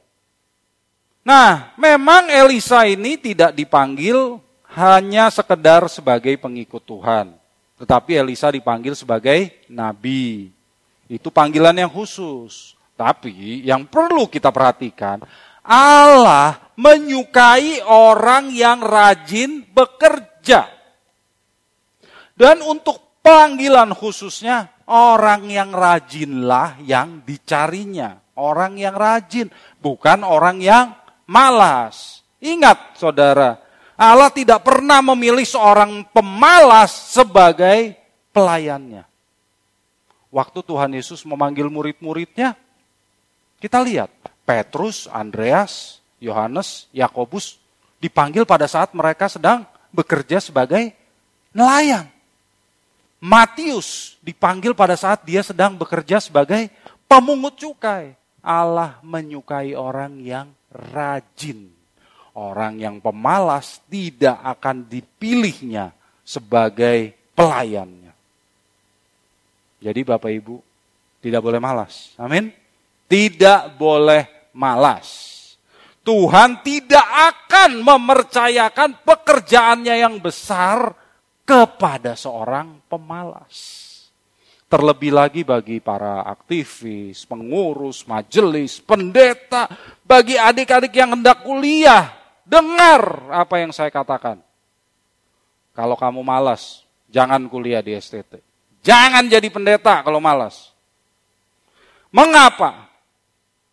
Nah, 1.22 1.78
memang 1.78 2.26
Elisa 2.26 2.90
ini 2.90 3.22
tidak 3.22 3.54
dipanggil 3.54 4.42
hanya 4.74 5.30
sekedar 5.30 5.86
sebagai 5.94 6.34
pengikut 6.42 6.82
Tuhan. 6.82 7.38
Tetapi 7.78 8.18
Elisa 8.18 8.50
dipanggil 8.50 8.98
sebagai 8.98 9.54
nabi. 9.70 10.50
Itu 11.06 11.30
panggilan 11.30 11.78
yang 11.78 11.94
khusus. 11.94 12.74
Tapi 13.02 13.66
yang 13.66 13.90
perlu 13.90 14.30
kita 14.30 14.54
perhatikan, 14.54 15.26
Allah 15.66 16.74
menyukai 16.78 17.82
orang 17.82 18.54
yang 18.54 18.86
rajin 18.86 19.66
bekerja. 19.66 20.70
Dan 22.38 22.62
untuk 22.62 23.22
panggilan 23.26 23.90
khususnya, 23.98 24.82
Orang 24.92 25.48
yang 25.48 25.72
rajinlah 25.72 26.84
yang 26.84 27.24
dicarinya. 27.24 28.20
Orang 28.36 28.76
yang 28.76 28.92
rajin, 28.92 29.48
bukan 29.80 30.28
orang 30.28 30.60
yang 30.60 30.92
malas. 31.32 32.20
Ingat 32.44 33.00
saudara, 33.00 33.56
Allah 33.96 34.28
tidak 34.36 34.68
pernah 34.68 35.00
memilih 35.00 35.48
seorang 35.48 36.04
pemalas 36.12 36.92
sebagai 36.92 37.96
pelayannya. 38.36 39.08
Waktu 40.28 40.60
Tuhan 40.60 40.92
Yesus 40.92 41.24
memanggil 41.24 41.72
murid-muridnya, 41.72 42.60
kita 43.62 43.78
lihat 43.86 44.10
Petrus, 44.42 45.06
Andreas, 45.06 46.02
Yohanes, 46.18 46.90
Yakobus 46.90 47.62
dipanggil 48.02 48.42
pada 48.44 48.66
saat 48.66 48.90
mereka 48.98 49.30
sedang 49.30 49.62
bekerja 49.94 50.42
sebagai 50.42 50.90
nelayan. 51.54 52.10
Matius 53.22 54.18
dipanggil 54.26 54.74
pada 54.74 54.98
saat 54.98 55.22
dia 55.22 55.46
sedang 55.46 55.78
bekerja 55.78 56.18
sebagai 56.18 56.74
pemungut 57.06 57.54
cukai. 57.54 58.18
Allah 58.42 58.98
menyukai 59.06 59.78
orang 59.78 60.18
yang 60.26 60.50
rajin. 60.74 61.70
Orang 62.34 62.82
yang 62.82 62.98
pemalas 62.98 63.78
tidak 63.86 64.42
akan 64.42 64.90
dipilihnya 64.90 65.94
sebagai 66.26 67.14
pelayannya. 67.38 68.10
Jadi 69.84 70.02
Bapak 70.02 70.32
Ibu 70.32 70.56
tidak 71.22 71.42
boleh 71.46 71.62
malas. 71.62 72.18
Amin. 72.18 72.61
Tidak 73.12 73.76
boleh 73.76 74.56
malas. 74.56 75.28
Tuhan 76.00 76.64
tidak 76.64 77.04
akan 77.04 77.84
mempercayakan 77.84 79.04
pekerjaannya 79.04 79.96
yang 80.00 80.16
besar 80.24 80.96
kepada 81.44 82.16
seorang 82.16 82.80
pemalas. 82.88 83.80
Terlebih 84.72 85.12
lagi 85.12 85.44
bagi 85.44 85.84
para 85.84 86.24
aktivis, 86.24 87.28
pengurus, 87.28 88.08
majelis, 88.08 88.80
pendeta, 88.80 89.68
bagi 90.08 90.40
adik-adik 90.40 90.96
yang 90.96 91.20
hendak 91.20 91.44
kuliah, 91.44 92.08
dengar 92.48 93.28
apa 93.36 93.60
yang 93.60 93.76
saya 93.76 93.92
katakan. 93.92 94.40
Kalau 95.76 96.00
kamu 96.00 96.24
malas, 96.24 96.88
jangan 97.12 97.44
kuliah 97.52 97.84
di 97.84 97.92
STT. 97.92 98.40
Jangan 98.80 99.28
jadi 99.28 99.52
pendeta 99.52 100.00
kalau 100.08 100.24
malas. 100.24 100.72
Mengapa? 102.16 102.91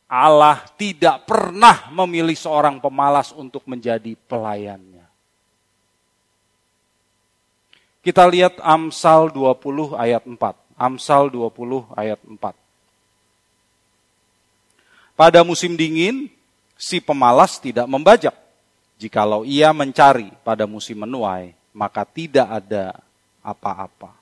Allah 0.09 0.65
tidak 0.81 1.29
pernah 1.29 1.93
memilih 1.93 2.33
seorang 2.33 2.81
pemalas 2.81 3.29
untuk 3.37 3.69
menjadi 3.69 4.17
pelayannya. 4.25 5.05
Kita 8.01 8.25
lihat 8.25 8.57
Amsal 8.65 9.29
20 9.29 9.93
ayat 9.93 10.25
4. 10.25 10.81
Amsal 10.81 11.29
20 11.29 11.93
ayat 11.93 12.17
4. 12.25 12.41
Pada 15.13 15.45
musim 15.45 15.77
dingin, 15.77 16.33
si 16.73 17.05
pemalas 17.05 17.61
tidak 17.61 17.85
membajak. 17.85 18.33
Jikalau 18.97 19.45
ia 19.45 19.77
mencari 19.77 20.33
pada 20.41 20.65
musim 20.65 21.05
menuai, 21.05 21.53
maka 21.77 22.09
tidak 22.09 22.49
ada 22.49 22.97
apa-apa. 23.45 24.17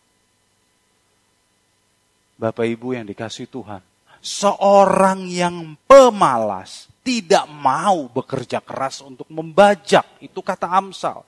Bapak 2.36 2.66
Ibu 2.66 2.98
yang 2.98 3.06
dikasih 3.06 3.46
Tuhan, 3.48 3.80
seorang 4.22 5.26
yang 5.28 5.74
pemalas 5.86 6.90
tidak 7.06 7.46
mau 7.46 8.10
bekerja 8.10 8.58
keras 8.58 8.98
untuk 9.00 9.30
membajak. 9.30 10.18
Itu 10.18 10.42
kata 10.42 10.66
Amsal. 10.66 11.22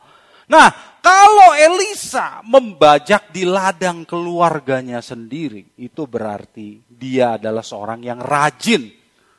Nah, 0.49 0.99
kalau 1.05 1.53
Elisa 1.55 2.41
membajak 2.43 3.31
di 3.31 3.45
ladang 3.45 4.09
keluarganya 4.09 5.05
sendiri, 5.05 5.77
itu 5.77 6.09
berarti 6.09 6.81
dia 6.89 7.37
adalah 7.37 7.61
seorang 7.61 8.01
yang 8.01 8.19
rajin, 8.19 8.89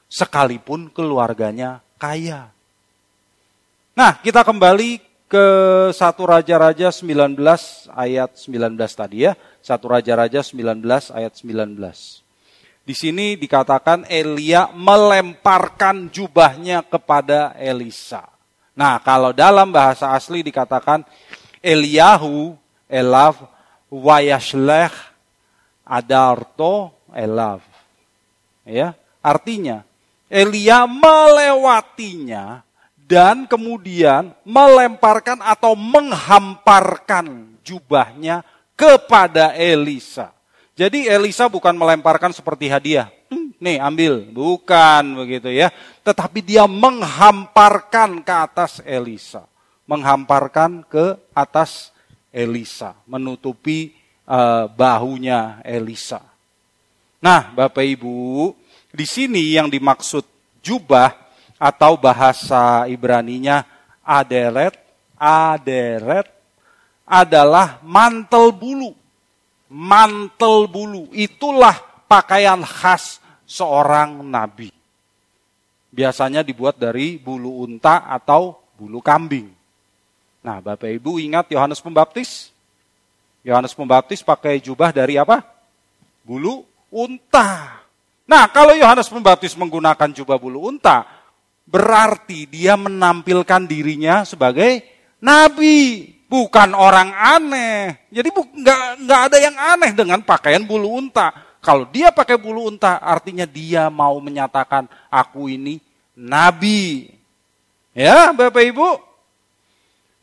sekalipun 0.06 0.94
keluarganya 0.94 1.82
kaya. 1.98 2.54
Nah, 3.98 4.22
kita 4.22 4.46
kembali 4.46 5.02
ke 5.30 5.46
satu 5.92 6.30
Raja-Raja 6.30 6.94
19 6.94 7.38
ayat 7.94 8.30
19 8.34 8.78
tadi 8.94 9.26
ya. 9.26 9.34
Satu 9.60 9.90
Raja-Raja 9.90 10.46
19 10.46 10.82
ayat 11.14 11.34
19. 11.36 12.29
Di 12.90 12.98
sini 12.98 13.38
dikatakan 13.38 14.10
Elia 14.10 14.74
melemparkan 14.74 16.10
jubahnya 16.10 16.82
kepada 16.82 17.54
Elisa. 17.54 18.26
Nah, 18.74 18.98
kalau 19.06 19.30
dalam 19.30 19.70
bahasa 19.70 20.10
asli 20.10 20.42
dikatakan 20.42 21.06
Eliyahu 21.62 22.58
elav 22.90 23.46
wayashlech 23.94 24.90
adarto 25.86 26.90
elav. 27.14 27.62
Ya, 28.66 28.98
artinya 29.22 29.86
Elia 30.26 30.90
melewatinya 30.90 32.66
dan 33.06 33.46
kemudian 33.46 34.34
melemparkan 34.42 35.46
atau 35.46 35.78
menghamparkan 35.78 37.54
jubahnya 37.62 38.42
kepada 38.74 39.54
Elisa. 39.54 40.39
Jadi 40.80 41.12
Elisa 41.12 41.52
bukan 41.52 41.76
melemparkan 41.76 42.32
seperti 42.32 42.72
hadiah. 42.72 43.12
Hmm, 43.28 43.52
nih 43.60 43.84
ambil, 43.84 44.24
bukan 44.32 45.04
begitu 45.20 45.52
ya. 45.52 45.76
Tetapi 46.08 46.40
dia 46.40 46.64
menghamparkan 46.72 48.24
ke 48.24 48.32
atas 48.32 48.80
Elisa. 48.88 49.44
Menghamparkan 49.84 50.88
ke 50.88 51.20
atas 51.36 51.92
Elisa. 52.32 52.96
Menutupi 53.04 53.92
uh, 54.24 54.72
bahunya 54.72 55.60
Elisa. 55.68 56.24
Nah 57.20 57.52
Bapak 57.52 57.84
Ibu, 57.84 58.56
di 58.96 59.04
sini 59.04 59.60
yang 59.60 59.68
dimaksud 59.68 60.24
jubah 60.64 61.12
atau 61.60 62.00
bahasa 62.00 62.88
Ibraninya 62.88 63.68
aderet, 64.00 64.80
aderet 65.20 66.32
adalah 67.04 67.84
mantel 67.84 68.56
bulu 68.56 68.99
mantel 69.70 70.66
bulu. 70.66 71.08
Itulah 71.14 71.78
pakaian 72.10 72.60
khas 72.66 73.22
seorang 73.46 74.26
nabi. 74.26 74.74
Biasanya 75.90 76.46
dibuat 76.46 76.78
dari 76.78 77.18
bulu 77.18 77.66
unta 77.66 78.06
atau 78.10 78.58
bulu 78.78 79.02
kambing. 79.02 79.50
Nah, 80.46 80.62
Bapak 80.62 80.90
Ibu 80.90 81.18
ingat 81.22 81.50
Yohanes 81.54 81.82
Pembaptis? 81.82 82.54
Yohanes 83.42 83.74
Pembaptis 83.74 84.22
pakai 84.22 84.62
jubah 84.62 84.94
dari 84.94 85.18
apa? 85.18 85.42
Bulu 86.24 86.64
unta. 86.94 87.82
Nah, 88.30 88.46
kalau 88.54 88.78
Yohanes 88.78 89.10
Pembaptis 89.10 89.58
menggunakan 89.58 90.14
jubah 90.14 90.38
bulu 90.38 90.70
unta, 90.70 91.04
berarti 91.66 92.46
dia 92.46 92.78
menampilkan 92.78 93.66
dirinya 93.66 94.22
sebagai 94.26 94.86
nabi 95.22 96.06
bukan 96.30 96.78
orang 96.78 97.10
aneh. 97.12 98.08
Jadi 98.14 98.30
nggak 98.30 98.82
nggak 99.04 99.22
ada 99.28 99.38
yang 99.42 99.56
aneh 99.58 99.92
dengan 99.98 100.22
pakaian 100.22 100.62
bulu 100.64 101.02
unta. 101.02 101.34
Kalau 101.60 101.90
dia 101.92 102.14
pakai 102.16 102.40
bulu 102.40 102.72
unta, 102.72 103.04
artinya 103.04 103.44
dia 103.44 103.92
mau 103.92 104.16
menyatakan 104.24 104.88
aku 105.12 105.52
ini 105.52 105.82
nabi. 106.16 107.12
Ya, 107.92 108.32
Bapak 108.32 108.64
Ibu. 108.64 108.90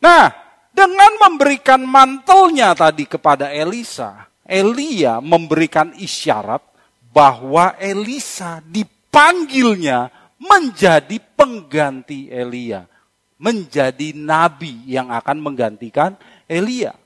Nah, 0.01 0.33
dengan 0.73 1.13
memberikan 1.21 1.85
mantelnya 1.85 2.73
tadi 2.73 3.05
kepada 3.05 3.53
Elisa, 3.53 4.25
Elia 4.49 5.21
memberikan 5.21 5.93
isyarat 5.93 6.65
bahwa 7.13 7.77
Elisa 7.77 8.65
dipanggilnya 8.65 10.09
menjadi 10.41 11.21
pengganti 11.37 12.33
Elia 12.33 12.89
menjadi 13.37 14.17
nabi 14.17 14.81
yang 14.89 15.13
akan 15.13 15.37
menggantikan 15.41 16.17
Elia. 16.49 16.97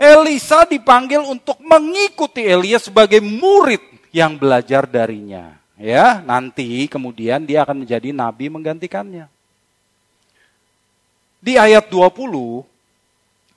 Elisa 0.00 0.64
dipanggil 0.64 1.20
untuk 1.20 1.60
mengikuti 1.60 2.40
Elia 2.40 2.80
sebagai 2.80 3.20
murid 3.20 3.84
yang 4.16 4.40
belajar 4.40 4.88
darinya. 4.88 5.60
Ya, 5.80 6.20
nanti 6.24 6.88
kemudian 6.88 7.44
dia 7.44 7.64
akan 7.64 7.84
menjadi 7.84 8.12
nabi 8.12 8.48
menggantikannya. 8.48 9.28
Di 11.40 11.56
ayat 11.56 11.88
20 11.88 12.64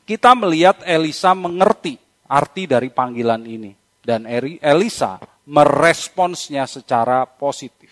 kita 0.08 0.32
melihat 0.36 0.84
Elisa 0.84 1.32
mengerti 1.36 2.00
arti 2.28 2.64
dari 2.68 2.92
panggilan 2.92 3.44
ini 3.44 3.72
dan 4.04 4.28
Elisa 4.60 5.20
meresponsnya 5.48 6.68
secara 6.68 7.28
positif. 7.28 7.92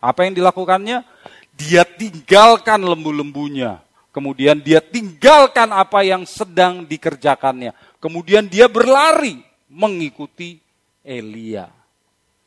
Apa 0.00 0.28
yang 0.28 0.36
dilakukannya? 0.36 1.00
Dia 1.54 1.86
tinggalkan 1.86 2.82
lembu-lembunya. 2.82 3.80
Kemudian 4.14 4.62
dia 4.62 4.78
tinggalkan 4.78 5.74
apa 5.74 6.06
yang 6.06 6.22
sedang 6.22 6.86
dikerjakannya. 6.86 7.74
Kemudian 7.98 8.46
dia 8.46 8.70
berlari 8.70 9.42
mengikuti 9.66 10.62
Elia. 11.02 11.66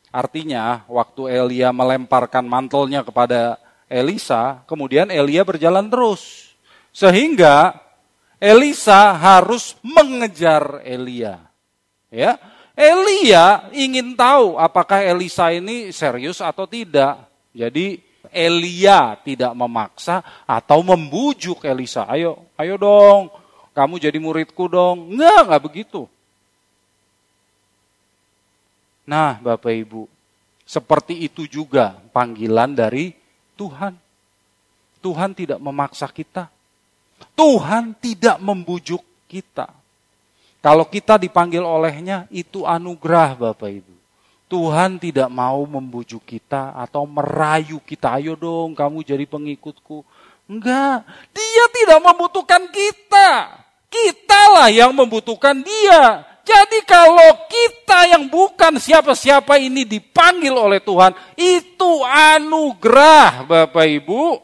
Artinya 0.08 0.88
waktu 0.88 1.28
Elia 1.28 1.76
melemparkan 1.76 2.48
mantelnya 2.48 3.04
kepada 3.04 3.60
Elisa, 3.92 4.64
kemudian 4.64 5.12
Elia 5.12 5.44
berjalan 5.44 5.92
terus. 5.92 6.56
Sehingga 6.96 7.76
Elisa 8.40 9.12
harus 9.14 9.76
mengejar 9.84 10.80
Elia. 10.88 11.44
Ya, 12.08 12.40
Elia 12.72 13.68
ingin 13.76 14.16
tahu 14.16 14.56
apakah 14.56 15.04
Elisa 15.04 15.52
ini 15.52 15.92
serius 15.92 16.40
atau 16.40 16.64
tidak. 16.64 17.28
Jadi 17.52 18.07
Elia 18.32 19.18
tidak 19.22 19.54
memaksa 19.58 20.24
atau 20.46 20.80
membujuk 20.86 21.66
Elisa. 21.66 22.06
Ayo, 22.08 22.48
ayo 22.60 22.76
dong, 22.78 23.34
kamu 23.76 24.02
jadi 24.02 24.18
muridku 24.18 24.66
dong. 24.66 25.14
Enggak, 25.14 25.42
enggak 25.46 25.64
begitu. 25.64 26.02
Nah, 29.08 29.40
Bapak 29.40 29.72
Ibu, 29.72 30.06
seperti 30.68 31.26
itu 31.26 31.48
juga 31.48 31.96
panggilan 32.12 32.76
dari 32.76 33.16
Tuhan. 33.56 33.96
Tuhan 35.00 35.32
tidak 35.32 35.60
memaksa 35.64 36.12
kita. 36.12 36.52
Tuhan 37.34 37.96
tidak 37.98 38.38
membujuk 38.44 39.02
kita. 39.32 39.72
Kalau 40.62 40.86
kita 40.86 41.16
dipanggil 41.16 41.64
olehnya, 41.64 42.28
itu 42.28 42.68
anugerah 42.68 43.40
Bapak 43.40 43.72
Ibu. 43.72 43.97
Tuhan 44.48 44.96
tidak 44.96 45.28
mau 45.28 45.68
membujuk 45.68 46.24
kita 46.24 46.72
atau 46.72 47.04
merayu 47.04 47.84
kita, 47.84 48.16
ayo 48.16 48.32
dong 48.40 48.72
kamu 48.72 49.04
jadi 49.04 49.28
pengikutku. 49.28 50.08
Enggak, 50.48 51.04
dia 51.36 51.66
tidak 51.76 52.00
membutuhkan 52.00 52.64
kita. 52.72 53.60
Kitalah 53.92 54.72
yang 54.72 54.96
membutuhkan 54.96 55.60
dia. 55.60 56.24
Jadi 56.48 56.80
kalau 56.88 57.44
kita 57.52 58.08
yang 58.08 58.32
bukan 58.32 58.80
siapa-siapa 58.80 59.60
ini 59.60 59.84
dipanggil 59.84 60.56
oleh 60.56 60.80
Tuhan, 60.80 61.12
itu 61.36 61.92
anugerah 62.08 63.44
Bapak 63.44 63.84
Ibu. 63.84 64.40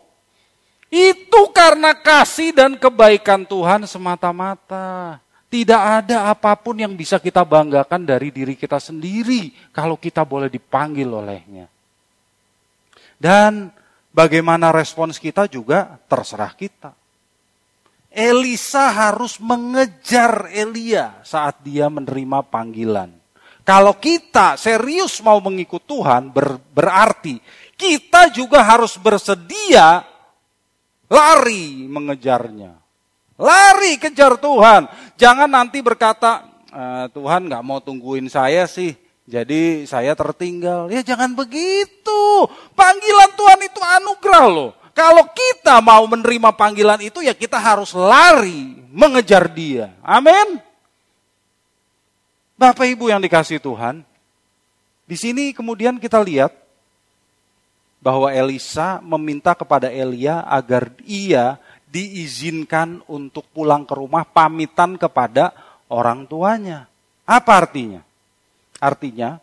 Itu 0.91 1.47
karena 1.55 1.95
kasih 1.95 2.51
dan 2.51 2.75
kebaikan 2.75 3.47
Tuhan 3.47 3.87
semata-mata. 3.87 5.23
Tidak 5.53 5.83
ada 6.01 6.33
apa 6.33 6.57
pun 6.57 6.81
yang 6.81 6.97
bisa 6.97 7.21
kita 7.21 7.45
banggakan 7.45 8.09
dari 8.09 8.33
diri 8.33 8.57
kita 8.57 8.81
sendiri 8.81 9.53
kalau 9.69 10.01
kita 10.01 10.25
boleh 10.25 10.49
dipanggil 10.49 11.05
olehnya. 11.05 11.69
Dan 13.21 13.69
bagaimana 14.09 14.73
respons 14.73 15.21
kita 15.21 15.45
juga 15.45 16.01
terserah 16.09 16.57
kita. 16.57 16.97
Elisa 18.09 18.97
harus 18.97 19.37
mengejar 19.37 20.49
Elia 20.49 21.21
saat 21.21 21.61
dia 21.61 21.85
menerima 21.85 22.49
panggilan. 22.49 23.13
Kalau 23.61 24.01
kita 24.01 24.57
serius 24.57 25.21
mau 25.21 25.37
mengikut 25.37 25.85
Tuhan, 25.85 26.33
ber, 26.33 26.57
berarti 26.73 27.37
kita 27.77 28.33
juga 28.33 28.65
harus 28.65 28.97
bersedia 28.97 30.01
lari 31.05 31.85
mengejarnya. 31.85 32.82
Lari 33.43 33.99
kejar 33.99 34.39
Tuhan. 34.39 34.87
Jangan 35.19 35.51
nanti 35.51 35.83
berkata, 35.83 36.47
e, 36.71 37.11
Tuhan 37.11 37.51
nggak 37.51 37.63
mau 37.67 37.83
tungguin 37.83 38.31
saya 38.31 38.63
sih, 38.63 38.95
jadi 39.27 39.83
saya 39.83 40.15
tertinggal. 40.15 40.87
Ya 40.87 41.03
jangan 41.03 41.35
begitu. 41.35 42.47
Panggilan 42.71 43.31
Tuhan 43.35 43.59
itu 43.67 43.79
anugerah 43.83 44.45
loh. 44.47 44.71
Kalau 44.95 45.27
kita 45.35 45.83
mau 45.83 46.05
menerima 46.07 46.53
panggilan 46.55 47.01
itu 47.03 47.19
ya 47.19 47.35
kita 47.35 47.59
harus 47.59 47.91
lari 47.91 48.77
mengejar 48.93 49.49
dia. 49.51 49.91
Amin. 50.05 50.61
Bapak 52.53 52.85
Ibu 52.85 53.09
yang 53.09 53.19
dikasih 53.19 53.57
Tuhan, 53.57 54.05
di 55.03 55.17
sini 55.17 55.51
kemudian 55.51 55.97
kita 55.97 56.21
lihat 56.21 56.53
bahwa 58.03 58.29
Elisa 58.29 59.01
meminta 59.01 59.55
kepada 59.57 59.87
Elia 59.87 60.43
agar 60.45 60.91
ia 61.07 61.57
diizinkan 61.93 63.05
untuk 63.05 63.45
pulang 63.53 63.85
ke 63.85 63.93
rumah 63.93 64.25
pamitan 64.25 64.97
kepada 64.97 65.53
orang 65.93 66.25
tuanya. 66.25 66.89
Apa 67.29 67.61
artinya? 67.61 68.01
Artinya, 68.81 69.37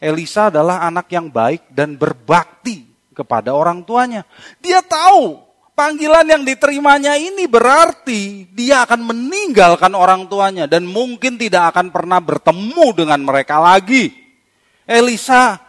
Elisa 0.00 0.48
adalah 0.48 0.80
anak 0.88 1.12
yang 1.12 1.28
baik 1.28 1.68
dan 1.68 2.00
berbakti 2.00 2.88
kepada 3.12 3.52
orang 3.52 3.84
tuanya. 3.84 4.24
Dia 4.64 4.80
tahu 4.80 5.36
panggilan 5.76 6.24
yang 6.24 6.42
diterimanya 6.42 7.20
ini 7.20 7.44
berarti 7.44 8.48
dia 8.48 8.88
akan 8.88 9.12
meninggalkan 9.12 9.92
orang 9.92 10.24
tuanya 10.24 10.64
dan 10.64 10.88
mungkin 10.88 11.36
tidak 11.36 11.76
akan 11.76 11.92
pernah 11.92 12.16
bertemu 12.16 12.86
dengan 12.96 13.20
mereka 13.20 13.60
lagi. 13.60 14.08
Elisa 14.88 15.60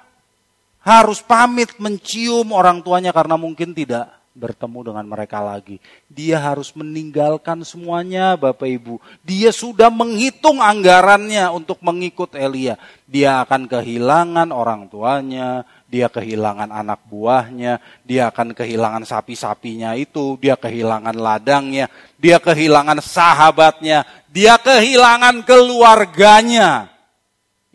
harus 0.82 1.20
pamit 1.20 1.76
mencium 1.78 2.56
orang 2.56 2.80
tuanya 2.80 3.12
karena 3.12 3.36
mungkin 3.36 3.76
tidak 3.76 4.21
bertemu 4.32 4.92
dengan 4.92 5.06
mereka 5.08 5.44
lagi. 5.44 5.78
Dia 6.08 6.40
harus 6.40 6.72
meninggalkan 6.72 7.64
semuanya, 7.68 8.40
Bapak 8.40 8.68
Ibu. 8.68 8.96
Dia 9.24 9.52
sudah 9.52 9.92
menghitung 9.92 10.64
anggarannya 10.64 11.52
untuk 11.52 11.84
mengikut 11.84 12.36
Elia. 12.40 12.80
Dia 13.08 13.44
akan 13.44 13.68
kehilangan 13.68 14.56
orang 14.56 14.88
tuanya, 14.88 15.68
dia 15.92 16.08
kehilangan 16.08 16.72
anak 16.72 17.04
buahnya, 17.12 17.84
dia 18.08 18.32
akan 18.32 18.56
kehilangan 18.56 19.04
sapi-sapinya 19.04 19.92
itu, 20.00 20.40
dia 20.40 20.56
kehilangan 20.56 21.16
ladangnya, 21.20 21.92
dia 22.16 22.40
kehilangan 22.40 23.04
sahabatnya, 23.04 24.08
dia 24.32 24.56
kehilangan 24.56 25.44
keluarganya. 25.44 26.88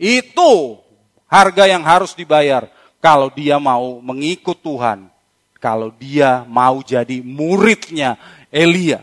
Itu 0.01 0.81
harga 1.29 1.69
yang 1.69 1.85
harus 1.85 2.17
dibayar 2.17 2.73
kalau 3.05 3.29
dia 3.29 3.61
mau 3.61 4.01
mengikut 4.01 4.57
Tuhan, 4.65 5.13
kalau 5.67 5.91
dia 5.91 6.47
mau 6.47 6.79
jadi 6.79 7.19
muridnya 7.27 8.15
Elia. 8.55 9.03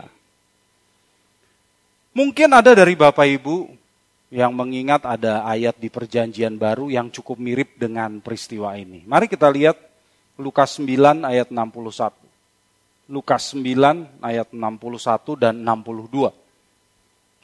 Mungkin 2.16 2.48
ada 2.56 2.72
dari 2.72 2.96
Bapak 2.96 3.28
Ibu 3.28 3.68
yang 4.32 4.56
mengingat 4.56 5.04
ada 5.04 5.44
ayat 5.44 5.76
di 5.76 5.92
perjanjian 5.92 6.56
baru 6.56 6.88
yang 6.88 7.12
cukup 7.12 7.36
mirip 7.36 7.76
dengan 7.76 8.16
peristiwa 8.24 8.72
ini. 8.80 9.04
Mari 9.04 9.28
kita 9.28 9.52
lihat 9.52 9.76
Lukas 10.40 10.80
9 10.80 11.28
ayat 11.28 11.52
61. 11.52 13.12
Lukas 13.12 13.52
9 13.52 14.24
ayat 14.24 14.48
61 14.48 15.36
dan 15.36 15.60
62. 15.60 16.32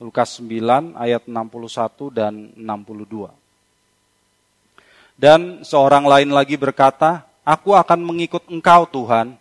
Lukas 0.01 0.41
9 0.41 0.97
ayat 0.97 1.29
61 1.29 2.09
dan 2.09 2.57
62. 2.57 3.29
Dan 5.21 5.61
seorang 5.61 6.09
lain 6.09 6.33
lagi 6.33 6.57
berkata, 6.57 7.30
Aku 7.45 7.73
akan 7.73 8.01
mengikut 8.05 8.45
engkau 8.53 8.85
Tuhan, 8.87 9.35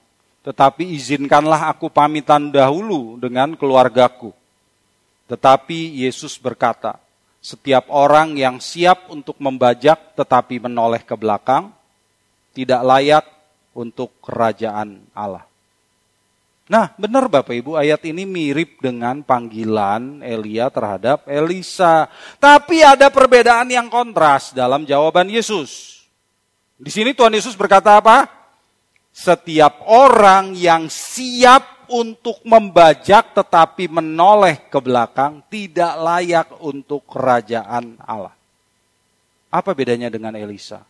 tetapi 0.43 0.87
izinkanlah 0.95 1.69
aku 1.69 1.91
pamitan 1.91 2.49
dahulu 2.49 3.19
dengan 3.19 3.53
keluargaku. 3.53 4.31
Tetapi 5.29 5.99
Yesus 6.01 6.39
berkata, 6.41 6.97
setiap 7.39 7.87
orang 7.91 8.35
yang 8.35 8.59
siap 8.59 9.07
untuk 9.07 9.39
membajak 9.39 10.15
tetapi 10.15 10.59
menoleh 10.59 10.99
ke 11.03 11.15
belakang 11.15 11.71
tidak 12.51 12.81
layak 12.83 13.25
untuk 13.71 14.11
kerajaan 14.19 14.99
Allah. 15.15 15.47
Nah, 16.69 16.93
benar 17.01 17.25
Bapak 17.25 17.49
Ibu, 17.49 17.81
ayat 17.81 18.05
ini 18.05 18.29
mirip 18.29 18.77
dengan 18.77 19.25
panggilan 19.25 20.21
Elia 20.21 20.69
terhadap 20.69 21.25
Elisa. 21.25 22.05
Tapi 22.37 22.85
ada 22.85 23.09
perbedaan 23.09 23.73
yang 23.73 23.89
kontras 23.89 24.53
dalam 24.53 24.85
jawaban 24.85 25.33
Yesus. 25.33 25.98
Di 26.79 26.87
sini 26.87 27.11
Tuhan 27.11 27.35
Yesus 27.35 27.59
berkata 27.59 27.99
apa? 27.99 28.23
Setiap 29.11 29.83
orang 29.91 30.55
yang 30.55 30.87
siap 30.87 31.91
untuk 31.91 32.39
membajak 32.47 33.35
tetapi 33.35 33.91
menoleh 33.91 34.63
ke 34.71 34.79
belakang 34.79 35.43
tidak 35.51 35.93
layak 35.99 36.47
untuk 36.63 37.03
kerajaan 37.03 37.99
Allah. 37.99 38.31
Apa 39.51 39.75
bedanya 39.75 40.07
dengan 40.07 40.39
Elisa? 40.39 40.85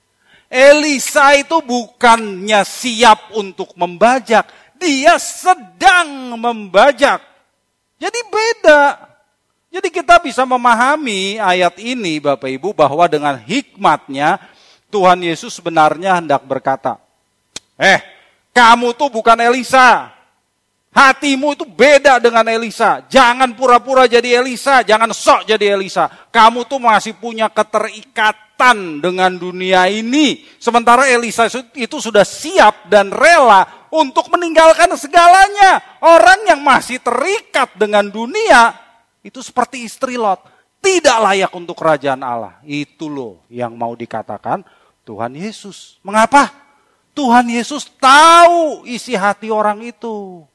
Elisa 0.46 1.34
itu 1.34 1.58
bukannya 1.58 2.62
siap 2.62 3.34
untuk 3.34 3.74
membajak, 3.74 4.46
dia 4.78 5.18
sedang 5.18 6.38
membajak. 6.38 7.22
Jadi 7.98 8.20
beda. 8.30 9.10
Jadi 9.70 9.90
kita 9.94 10.18
bisa 10.22 10.46
memahami 10.46 11.38
ayat 11.38 11.78
ini 11.78 12.18
Bapak 12.18 12.50
Ibu 12.50 12.74
bahwa 12.74 13.06
dengan 13.06 13.38
hikmatnya 13.38 14.42
Tuhan 14.90 15.22
Yesus 15.22 15.54
sebenarnya 15.54 16.18
hendak 16.18 16.42
berkata, 16.44 16.98
Eh, 17.80 18.02
kamu 18.52 18.92
tuh 18.98 19.08
bukan 19.08 19.40
Elisa, 19.40 20.20
Hatimu 20.90 21.54
itu 21.54 21.70
beda 21.70 22.18
dengan 22.18 22.42
Elisa. 22.50 23.06
Jangan 23.06 23.54
pura-pura 23.54 24.10
jadi 24.10 24.42
Elisa, 24.42 24.82
jangan 24.82 25.14
sok 25.14 25.46
jadi 25.46 25.78
Elisa. 25.78 26.10
Kamu 26.34 26.66
tuh 26.66 26.82
masih 26.82 27.14
punya 27.14 27.46
keterikatan 27.46 28.98
dengan 28.98 29.30
dunia 29.38 29.86
ini. 29.86 30.50
Sementara 30.58 31.06
Elisa 31.06 31.46
itu 31.78 31.98
sudah 32.02 32.26
siap 32.26 32.90
dan 32.90 33.14
rela 33.14 33.86
untuk 33.94 34.34
meninggalkan 34.34 34.90
segalanya. 34.98 36.02
Orang 36.02 36.50
yang 36.50 36.66
masih 36.66 36.98
terikat 36.98 37.70
dengan 37.78 38.10
dunia 38.10 38.74
itu 39.22 39.46
seperti 39.46 39.86
istri 39.86 40.18
Lot. 40.18 40.42
Tidak 40.82 41.18
layak 41.22 41.54
untuk 41.54 41.78
kerajaan 41.78 42.26
Allah. 42.26 42.58
Itu 42.66 43.14
loh 43.14 43.46
yang 43.54 43.78
mau 43.78 43.94
dikatakan 43.94 44.66
Tuhan 45.04 45.34
Yesus. 45.36 46.00
Mengapa? 46.06 46.52
Tuhan 47.14 47.50
Yesus 47.52 47.90
tahu 48.00 48.88
isi 48.88 49.18
hati 49.18 49.52
orang 49.52 49.84
itu. 49.84 50.48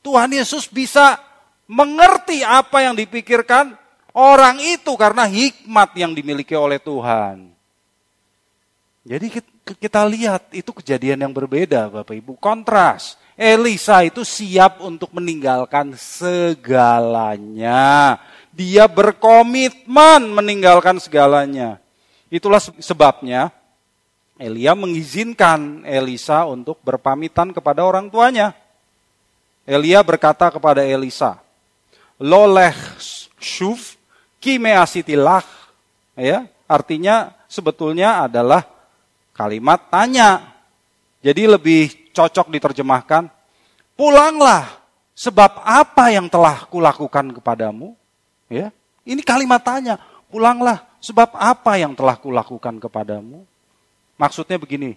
Tuhan 0.00 0.32
Yesus 0.32 0.70
bisa 0.70 1.18
mengerti 1.66 2.46
apa 2.46 2.86
yang 2.86 2.94
dipikirkan 2.94 3.74
orang 4.14 4.56
itu 4.62 4.94
karena 4.96 5.26
hikmat 5.26 5.92
yang 5.98 6.14
dimiliki 6.14 6.54
oleh 6.54 6.80
Tuhan. 6.80 7.50
Jadi 9.06 9.26
kita 9.76 10.02
lihat 10.06 10.50
itu 10.50 10.70
kejadian 10.74 11.26
yang 11.26 11.34
berbeda 11.34 11.90
Bapak 11.90 12.14
Ibu, 12.16 12.38
kontras. 12.38 13.18
Elisa 13.36 14.00
itu 14.02 14.24
siap 14.24 14.80
untuk 14.80 15.12
meninggalkan 15.12 15.92
segalanya. 16.00 17.36
Dia 18.56 18.88
berkomitmen 18.88 20.32
meninggalkan 20.32 20.96
segalanya. 20.96 21.76
Itulah 22.32 22.58
sebabnya 22.80 23.52
Elia 24.36 24.76
mengizinkan 24.76 25.80
Elisa 25.88 26.44
untuk 26.44 26.76
berpamitan 26.84 27.56
kepada 27.56 27.80
orang 27.80 28.12
tuanya. 28.12 28.52
Elia 29.64 30.04
berkata 30.04 30.52
kepada 30.52 30.84
Elisa, 30.84 31.40
Loleh 32.20 32.76
shuf 33.40 33.96
kimeasitilah. 34.40 35.42
Ya, 36.16 36.48
artinya 36.68 37.32
sebetulnya 37.48 38.24
adalah 38.28 38.64
kalimat 39.32 39.88
tanya. 39.88 40.54
Jadi 41.24 41.48
lebih 41.48 42.12
cocok 42.12 42.52
diterjemahkan, 42.52 43.28
pulanglah 43.96 44.64
sebab 45.16 45.64
apa 45.64 46.12
yang 46.12 46.28
telah 46.28 46.68
kulakukan 46.68 47.32
kepadamu? 47.40 47.96
Ya, 48.52 48.70
ini 49.02 49.24
kalimat 49.24 49.64
tanya, 49.64 49.98
pulanglah 50.28 50.84
sebab 51.00 51.34
apa 51.34 51.80
yang 51.80 51.96
telah 51.96 52.14
kulakukan 52.20 52.78
kepadamu? 52.78 53.42
Maksudnya 54.16 54.56
begini, 54.56 54.96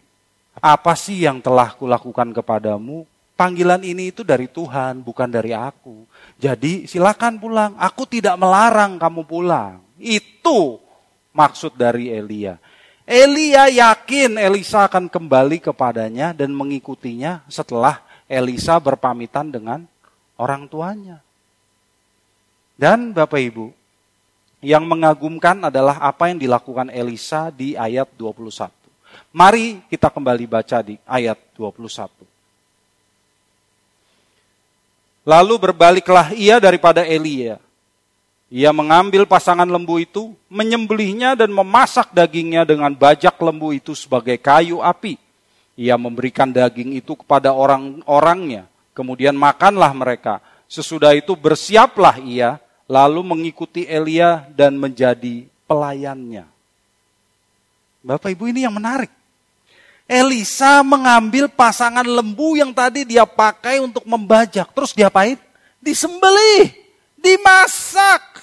apa 0.60 0.95
sih 0.95 1.27
yang 1.27 1.43
telah 1.43 1.75
kulakukan 1.75 2.32
kepadamu? 2.32 3.03
Panggilan 3.39 3.79
ini 3.88 4.12
itu 4.12 4.23
dari 4.23 4.51
Tuhan, 4.51 4.99
bukan 4.99 5.32
dari 5.32 5.55
aku. 5.55 6.03
Jadi 6.36 6.88
silakan 6.88 7.39
pulang. 7.39 7.71
Aku 7.79 8.03
tidak 8.03 8.36
melarang 8.36 8.99
kamu 8.99 9.23
pulang. 9.23 9.79
Itu 9.95 10.79
maksud 11.32 11.79
dari 11.79 12.12
Elia. 12.12 12.60
Elia 13.08 13.71
yakin 13.71 14.36
Elisa 14.36 14.86
akan 14.86 15.08
kembali 15.08 15.63
kepadanya 15.63 16.36
dan 16.36 16.51
mengikutinya 16.51 17.47
setelah 17.47 18.03
Elisa 18.29 18.75
berpamitan 18.77 19.49
dengan 19.49 19.88
orang 20.38 20.67
tuanya. 20.67 21.23
Dan 22.79 23.12
Bapak 23.12 23.39
Ibu, 23.39 23.67
yang 24.63 24.88
mengagumkan 24.88 25.67
adalah 25.67 25.99
apa 25.99 26.32
yang 26.32 26.39
dilakukan 26.39 26.91
Elisa 26.91 27.51
di 27.51 27.75
ayat 27.75 28.08
21. 28.15 28.78
Mari 29.29 29.81
kita 29.87 30.09
kembali 30.09 30.45
baca 30.49 30.81
di 30.81 30.97
ayat 31.05 31.37
21. 31.57 32.09
Lalu 35.29 35.55
berbaliklah 35.61 36.33
ia 36.33 36.57
daripada 36.57 37.05
Elia. 37.05 37.61
Ia 38.49 38.73
mengambil 38.73 39.29
pasangan 39.29 39.69
lembu 39.69 40.01
itu, 40.01 40.33
menyembelihnya 40.49 41.37
dan 41.37 41.53
memasak 41.53 42.09
dagingnya 42.09 42.65
dengan 42.65 42.89
bajak 42.97 43.37
lembu 43.37 43.69
itu 43.77 43.93
sebagai 43.93 44.41
kayu 44.41 44.81
api. 44.81 45.21
Ia 45.77 45.93
memberikan 46.01 46.49
daging 46.49 46.97
itu 46.97 47.13
kepada 47.13 47.53
orang-orangnya, 47.53 48.65
kemudian 48.97 49.37
makanlah 49.37 49.93
mereka. 49.93 50.41
Sesudah 50.65 51.13
itu 51.13 51.37
bersiaplah 51.37 52.17
ia, 52.25 52.57
lalu 52.89 53.21
mengikuti 53.21 53.85
Elia 53.85 54.49
dan 54.57 54.81
menjadi 54.81 55.45
pelayannya. 55.69 56.58
Bapak 57.99 58.31
Ibu 58.31 58.49
ini 58.51 58.63
yang 58.63 58.75
menarik. 58.75 59.12
Elisa 60.09 60.81
mengambil 60.81 61.45
pasangan 61.51 62.01
lembu 62.01 62.57
yang 62.57 62.73
tadi 62.73 63.05
dia 63.05 63.29
pakai 63.29 63.77
untuk 63.77 64.01
membajak. 64.09 64.73
Terus 64.73 64.91
diapain? 64.97 65.38
Disembelih, 65.77 66.73
dimasak. 67.13 68.41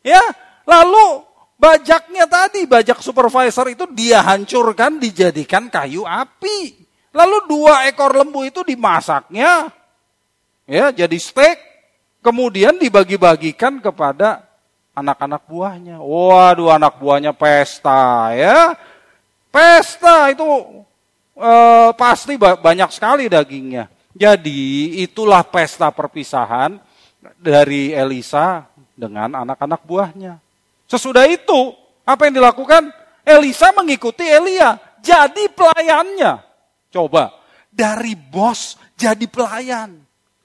Ya, 0.00 0.22
lalu 0.64 1.28
bajaknya 1.60 2.24
tadi, 2.24 2.64
bajak 2.64 3.04
supervisor 3.04 3.68
itu 3.68 3.84
dia 3.92 4.24
hancurkan, 4.24 4.96
dijadikan 4.96 5.68
kayu 5.68 6.08
api. 6.08 6.72
Lalu 7.14 7.36
dua 7.46 7.86
ekor 7.86 8.10
lembu 8.10 8.42
itu 8.42 8.66
dimasaknya, 8.66 9.70
ya 10.66 10.86
jadi 10.90 11.14
steak, 11.14 11.60
kemudian 12.24 12.74
dibagi-bagikan 12.74 13.78
kepada 13.78 14.42
anak-anak 14.94 15.42
buahnya. 15.50 15.98
Waduh, 16.00 16.70
anak 16.72 16.96
buahnya 17.02 17.34
pesta 17.34 18.32
ya. 18.32 18.72
Pesta 19.50 20.30
itu 20.30 20.46
eh, 21.38 21.90
pasti 21.98 22.38
banyak 22.38 22.90
sekali 22.94 23.26
dagingnya. 23.26 23.90
Jadi 24.14 25.02
itulah 25.02 25.42
pesta 25.42 25.90
perpisahan 25.90 26.78
dari 27.38 27.90
Elisa 27.90 28.62
dengan 28.94 29.42
anak-anak 29.42 29.82
buahnya. 29.82 30.38
Sesudah 30.86 31.26
itu, 31.26 31.74
apa 32.06 32.30
yang 32.30 32.38
dilakukan? 32.38 32.94
Elisa 33.26 33.74
mengikuti 33.74 34.22
Elia, 34.22 34.78
jadi 35.02 35.50
pelayannya. 35.50 36.38
Coba, 36.94 37.34
dari 37.74 38.14
bos 38.14 38.78
jadi 38.94 39.26
pelayan. 39.26 39.98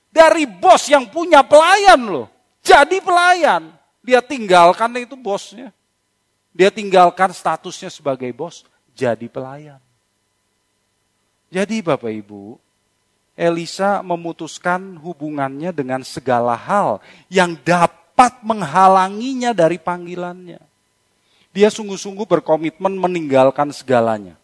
Dari 0.10 0.50
bos 0.50 0.90
yang 0.90 1.06
punya 1.14 1.46
pelayan 1.46 2.02
loh, 2.10 2.28
jadi 2.66 2.98
pelayan. 2.98 3.70
Dia 4.00 4.24
tinggalkan 4.24 4.96
itu 4.96 5.16
bosnya. 5.20 5.76
Dia 6.56 6.74
tinggalkan 6.74 7.32
statusnya 7.32 7.94
sebagai 7.94 8.32
bos, 8.34 8.66
jadi 8.98 9.30
pelayan. 9.30 9.80
Jadi 11.50 11.82
Bapak 11.82 12.14
Ibu, 12.14 12.58
Elisa 13.40 14.04
memutuskan 14.04 15.00
hubungannya 15.00 15.72
dengan 15.72 16.04
segala 16.04 16.54
hal 16.54 17.00
yang 17.32 17.56
dapat 17.64 18.44
menghalanginya 18.44 19.56
dari 19.56 19.80
panggilannya. 19.80 20.60
Dia 21.50 21.74
sungguh-sungguh 21.74 22.30
berkomitmen 22.30 22.94
meninggalkan 22.94 23.74
segalanya. 23.74 24.38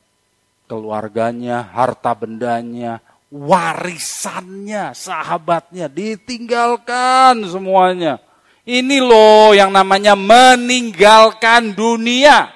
Keluarganya, 0.66 1.62
harta 1.62 2.18
bendanya, 2.18 2.98
warisannya, 3.30 4.98
sahabatnya, 4.98 5.86
ditinggalkan 5.86 7.46
semuanya. 7.46 8.18
Ini 8.66 8.98
loh 8.98 9.54
yang 9.54 9.70
namanya 9.70 10.18
meninggalkan 10.18 11.78
dunia. 11.78 12.50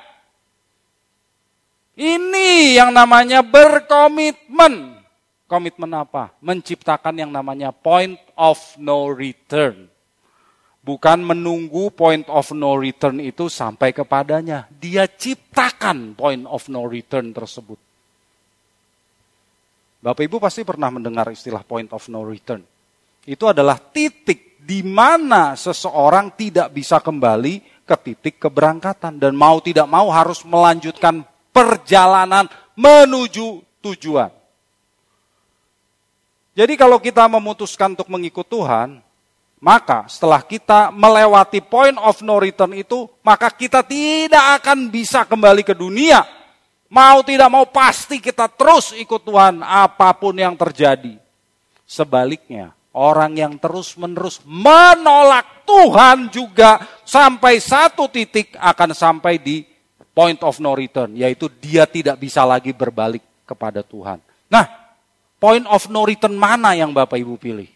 Ini 1.94 2.82
yang 2.82 2.90
namanya 2.90 3.46
berkomitmen. 3.46 4.98
Komitmen 5.46 5.92
apa? 5.94 6.34
Menciptakan 6.42 7.14
yang 7.14 7.30
namanya 7.30 7.70
point 7.70 8.18
of 8.34 8.58
no 8.82 9.14
return. 9.14 9.86
Bukan 10.82 11.22
menunggu 11.22 11.94
point 11.94 12.26
of 12.26 12.50
no 12.58 12.74
return 12.74 13.22
itu 13.22 13.46
sampai 13.46 13.94
kepadanya. 13.94 14.66
Dia 14.74 15.06
ciptakan 15.06 16.18
point 16.18 16.50
of 16.50 16.66
no 16.74 16.90
return 16.90 17.30
tersebut. 17.38 17.78
Bapak 20.02 20.26
Ibu 20.26 20.42
pasti 20.42 20.66
pernah 20.66 20.90
mendengar 20.90 21.30
istilah 21.30 21.62
point 21.62 21.94
of 21.94 22.02
no 22.10 22.26
return. 22.26 22.66
Itu 23.30 23.52
adalah 23.52 23.78
titik 23.78 24.49
di 24.60 24.84
mana 24.84 25.56
seseorang 25.56 26.36
tidak 26.36 26.76
bisa 26.76 27.00
kembali 27.00 27.84
ke 27.88 27.96
titik 27.98 28.36
keberangkatan 28.38 29.18
dan 29.18 29.34
mau 29.34 29.58
tidak 29.64 29.90
mau 29.90 30.12
harus 30.14 30.46
melanjutkan 30.46 31.26
perjalanan 31.50 32.46
menuju 32.78 33.66
tujuan. 33.82 34.30
Jadi 36.54 36.76
kalau 36.76 37.00
kita 37.00 37.24
memutuskan 37.26 37.96
untuk 37.96 38.12
mengikut 38.12 38.44
Tuhan, 38.44 39.00
maka 39.60 40.08
setelah 40.08 40.40
kita 40.44 40.92
melewati 40.92 41.60
point 41.64 41.96
of 42.00 42.20
no 42.24 42.40
return 42.40 42.76
itu, 42.76 43.08
maka 43.20 43.52
kita 43.52 43.84
tidak 43.84 44.60
akan 44.60 44.88
bisa 44.88 45.28
kembali 45.28 45.64
ke 45.68 45.76
dunia. 45.76 46.24
Mau 46.90 47.22
tidak 47.22 47.50
mau 47.54 47.64
pasti 47.70 48.18
kita 48.18 48.50
terus 48.50 48.96
ikut 48.98 49.22
Tuhan 49.22 49.62
apa 49.62 50.10
pun 50.16 50.34
yang 50.34 50.58
terjadi. 50.58 51.22
Sebaliknya, 51.86 52.74
orang 52.96 53.38
yang 53.38 53.58
terus-menerus 53.62 54.42
menolak 54.48 55.66
Tuhan 55.68 56.34
juga 56.34 56.82
sampai 57.06 57.62
satu 57.62 58.10
titik 58.10 58.58
akan 58.58 58.98
sampai 58.98 59.38
di 59.38 59.62
point 60.10 60.40
of 60.42 60.58
no 60.58 60.74
return, 60.74 61.14
yaitu 61.14 61.48
dia 61.62 61.86
tidak 61.86 62.18
bisa 62.18 62.42
lagi 62.44 62.74
berbalik 62.74 63.22
kepada 63.46 63.86
Tuhan. 63.86 64.18
Nah, 64.50 64.66
point 65.38 65.64
of 65.70 65.88
no 65.94 66.04
return 66.04 66.34
mana 66.34 66.74
yang 66.74 66.92
Bapak 66.92 67.16
Ibu 67.22 67.36
pilih? 67.38 67.70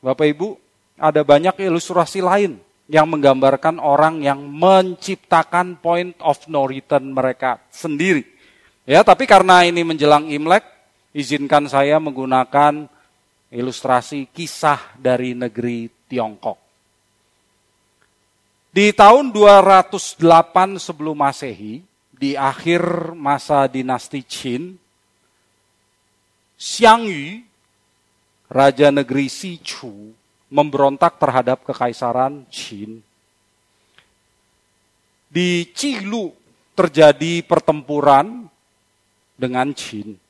Bapak 0.00 0.26
Ibu, 0.32 0.56
ada 1.00 1.20
banyak 1.24 1.60
ilustrasi 1.60 2.24
lain 2.24 2.60
yang 2.90 3.06
menggambarkan 3.08 3.78
orang 3.78 4.24
yang 4.24 4.40
menciptakan 4.40 5.78
point 5.80 6.16
of 6.20 6.40
no 6.48 6.64
return 6.64 7.12
mereka 7.12 7.60
sendiri. 7.72 8.24
Ya, 8.88 9.04
tapi 9.04 9.28
karena 9.28 9.62
ini 9.62 9.84
menjelang 9.84 10.26
Imlek, 10.26 10.64
izinkan 11.14 11.66
saya 11.66 11.98
menggunakan 11.98 12.86
ilustrasi 13.50 14.30
kisah 14.30 14.94
dari 14.94 15.34
negeri 15.34 15.90
Tiongkok. 16.06 16.58
Di 18.70 18.94
tahun 18.94 19.34
208 19.34 20.78
sebelum 20.78 21.18
Masehi, 21.18 21.82
di 22.14 22.38
akhir 22.38 23.10
masa 23.18 23.66
dinasti 23.66 24.22
Qin, 24.22 24.78
Xiang 26.54 27.02
Yu, 27.10 27.42
raja 28.46 28.94
negeri 28.94 29.26
Si 29.26 29.58
Chu, 29.58 30.14
memberontak 30.54 31.18
terhadap 31.18 31.66
kekaisaran 31.66 32.46
Qin. 32.46 33.02
Di 35.30 35.66
Cilu 35.74 36.30
terjadi 36.78 37.42
pertempuran 37.42 38.46
dengan 39.34 39.74
Qin. 39.74 40.29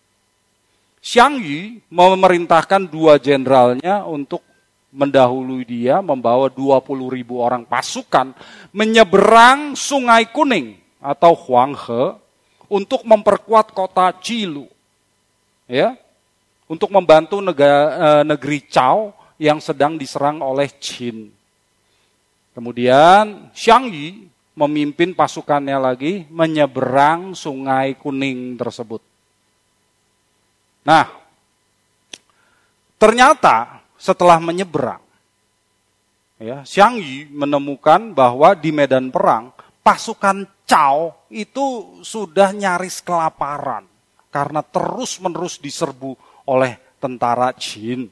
Xiang 1.00 1.40
Yu 1.40 1.80
memerintahkan 1.88 2.84
dua 2.84 3.16
jenderalnya 3.16 4.04
untuk 4.04 4.44
mendahului 4.92 5.64
dia 5.64 6.04
membawa 6.04 6.52
20 6.52 7.16
ribu 7.16 7.40
orang 7.40 7.64
pasukan 7.64 8.36
menyeberang 8.74 9.72
sungai 9.72 10.28
kuning 10.28 10.76
atau 11.00 11.32
Huanghe 11.32 12.20
untuk 12.68 13.06
memperkuat 13.08 13.72
kota 13.72 14.12
Cilu. 14.20 14.68
Ya, 15.70 15.94
untuk 16.66 16.90
membantu 16.90 17.38
negara, 17.40 17.82
eh, 18.20 18.22
negeri 18.26 18.66
Cao 18.66 19.14
yang 19.40 19.62
sedang 19.62 19.96
diserang 19.96 20.42
oleh 20.44 20.68
Qin. 20.76 21.30
Kemudian 22.52 23.48
Xiang 23.54 23.88
Yi 23.88 24.28
memimpin 24.58 25.14
pasukannya 25.16 25.78
lagi 25.80 26.26
menyeberang 26.28 27.32
sungai 27.32 27.96
kuning 27.96 28.58
tersebut. 28.58 29.09
Nah, 30.86 31.04
ternyata 32.96 33.84
setelah 34.00 34.40
menyeberang. 34.40 35.02
ya, 36.40 36.64
Xiang 36.64 36.96
Yi 36.96 37.28
menemukan 37.28 38.16
bahwa 38.16 38.56
di 38.56 38.72
medan 38.72 39.12
perang 39.12 39.52
pasukan 39.84 40.48
Cao 40.64 41.26
itu 41.28 41.98
sudah 42.06 42.54
nyaris 42.54 43.02
kelaparan 43.02 43.84
karena 44.30 44.62
terus-menerus 44.62 45.58
diserbu 45.58 46.14
oleh 46.46 46.78
tentara 47.02 47.50
Jin. 47.58 48.06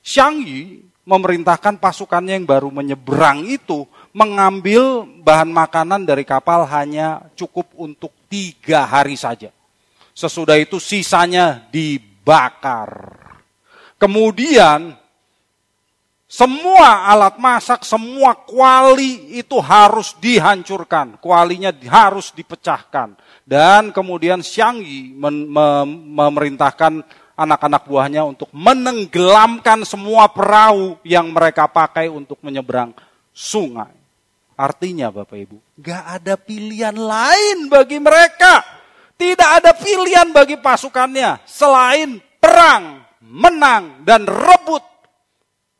Xiang 0.00 0.40
Yi 0.42 0.80
memerintahkan 1.06 1.78
pasukannya 1.78 2.40
yang 2.42 2.48
baru 2.48 2.72
menyeberang 2.72 3.46
itu 3.46 3.86
mengambil 4.10 5.06
bahan 5.22 5.52
makanan 5.52 6.02
dari 6.02 6.26
kapal 6.26 6.66
hanya 6.66 7.22
cukup 7.38 7.70
untuk 7.78 8.10
tiga 8.26 8.82
hari 8.88 9.14
saja. 9.14 9.54
Sesudah 10.16 10.56
itu 10.56 10.80
sisanya 10.80 11.68
dibakar. 11.68 13.20
Kemudian 14.00 14.96
semua 16.24 17.04
alat 17.06 17.36
masak, 17.36 17.84
semua 17.84 18.32
kuali 18.32 19.36
itu 19.36 19.60
harus 19.60 20.16
dihancurkan. 20.16 21.20
Kualinya 21.20 21.68
harus 21.86 22.32
dipecahkan. 22.32 23.12
Dan 23.44 23.92
kemudian 23.92 24.40
Xiang 24.40 24.80
Yi 24.80 25.12
memerintahkan 26.16 27.04
anak-anak 27.36 27.84
buahnya 27.84 28.24
untuk 28.24 28.48
menenggelamkan 28.56 29.84
semua 29.84 30.32
perahu 30.32 30.96
yang 31.04 31.28
mereka 31.28 31.68
pakai 31.68 32.08
untuk 32.08 32.40
menyeberang 32.40 32.96
sungai. 33.30 33.92
Artinya 34.56 35.12
Bapak 35.12 35.36
Ibu, 35.36 35.56
gak 35.76 36.04
ada 36.20 36.34
pilihan 36.40 36.96
lain 36.96 37.68
bagi 37.68 38.00
mereka. 38.00 38.75
Tidak 39.16 39.50
ada 39.60 39.72
pilihan 39.72 40.28
bagi 40.28 40.60
pasukannya 40.60 41.40
selain 41.48 42.20
perang, 42.36 43.00
menang, 43.24 44.04
dan 44.04 44.28
rebut 44.28 44.84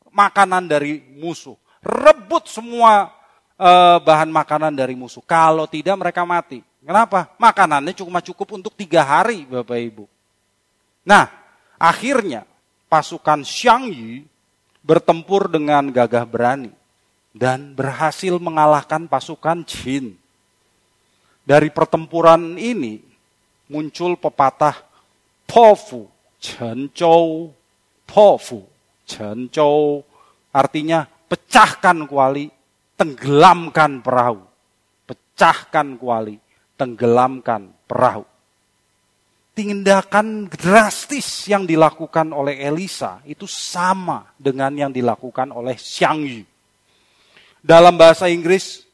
makanan 0.09 0.65
dari 0.65 0.97
musuh. 1.21 1.53
Rebut 1.85 2.49
semua 2.49 3.13
uh, 3.61 4.01
bahan 4.01 4.33
makanan 4.33 4.73
dari 4.73 4.97
musuh. 4.97 5.21
Kalau 5.21 5.69
tidak 5.69 6.01
mereka 6.01 6.25
mati. 6.25 6.65
Kenapa? 6.81 7.29
Makanannya 7.37 7.93
cuma 7.93 8.25
cukup 8.25 8.57
untuk 8.57 8.73
tiga 8.73 9.05
hari 9.05 9.45
Bapak 9.45 9.75
Ibu. 9.75 10.05
Nah, 11.05 11.29
akhirnya 11.77 12.47
pasukan 12.89 13.45
Xiang 13.45 13.91
Yi 13.91 14.25
bertempur 14.81 15.51
dengan 15.51 15.91
gagah 15.91 16.23
berani 16.23 16.71
dan 17.35 17.75
berhasil 17.75 18.33
mengalahkan 18.39 19.05
pasukan 19.05 19.67
Jin. 19.67 20.15
Dari 21.47 21.71
pertempuran 21.71 22.55
ini 22.59 22.99
muncul 23.67 24.19
pepatah 24.19 24.83
Pofu, 25.47 26.11
Chencou, 26.39 27.55
Pofu, 28.03 28.67
Chencou 29.07 30.03
Artinya 30.57 31.05
pecahkan 31.05 32.09
kuali, 32.09 32.49
tenggelamkan 32.97 34.01
perahu. 34.01 34.41
Pecahkan 35.05 36.01
kuali, 36.01 36.41
tenggelamkan 36.73 37.69
perahu. 37.85 38.25
Tindakan 39.53 40.49
drastis 40.49 41.49
yang 41.49 41.65
dilakukan 41.65 42.29
oleh 42.29 42.61
Elisa 42.61 43.21
itu 43.25 43.49
sama 43.49 44.33
dengan 44.37 44.73
yang 44.73 44.91
dilakukan 44.93 45.49
oleh 45.49 45.77
Xiang 45.77 46.21
Yu. 46.25 46.45
Dalam 47.61 47.97
bahasa 47.97 48.29
Inggris, 48.29 48.85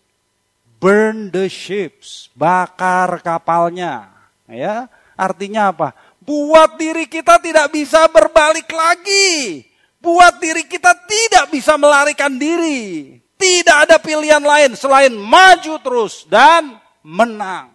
burn 0.79 1.31
the 1.31 1.51
ships, 1.51 2.31
bakar 2.35 3.23
kapalnya. 3.23 4.12
Ya, 4.53 4.87
artinya 5.17 5.73
apa? 5.73 5.97
Buat 6.21 6.77
diri 6.77 7.09
kita 7.09 7.41
tidak 7.41 7.73
bisa 7.73 8.05
berbalik 8.07 8.69
lagi 8.69 9.65
buat 10.03 10.35
diri 10.43 10.67
kita 10.67 10.91
tidak 11.07 11.47
bisa 11.47 11.79
melarikan 11.79 12.35
diri. 12.35 13.15
Tidak 13.39 13.87
ada 13.87 13.95
pilihan 14.03 14.43
lain 14.43 14.75
selain 14.75 15.15
maju 15.15 15.79
terus 15.79 16.27
dan 16.27 16.75
menang. 16.99 17.71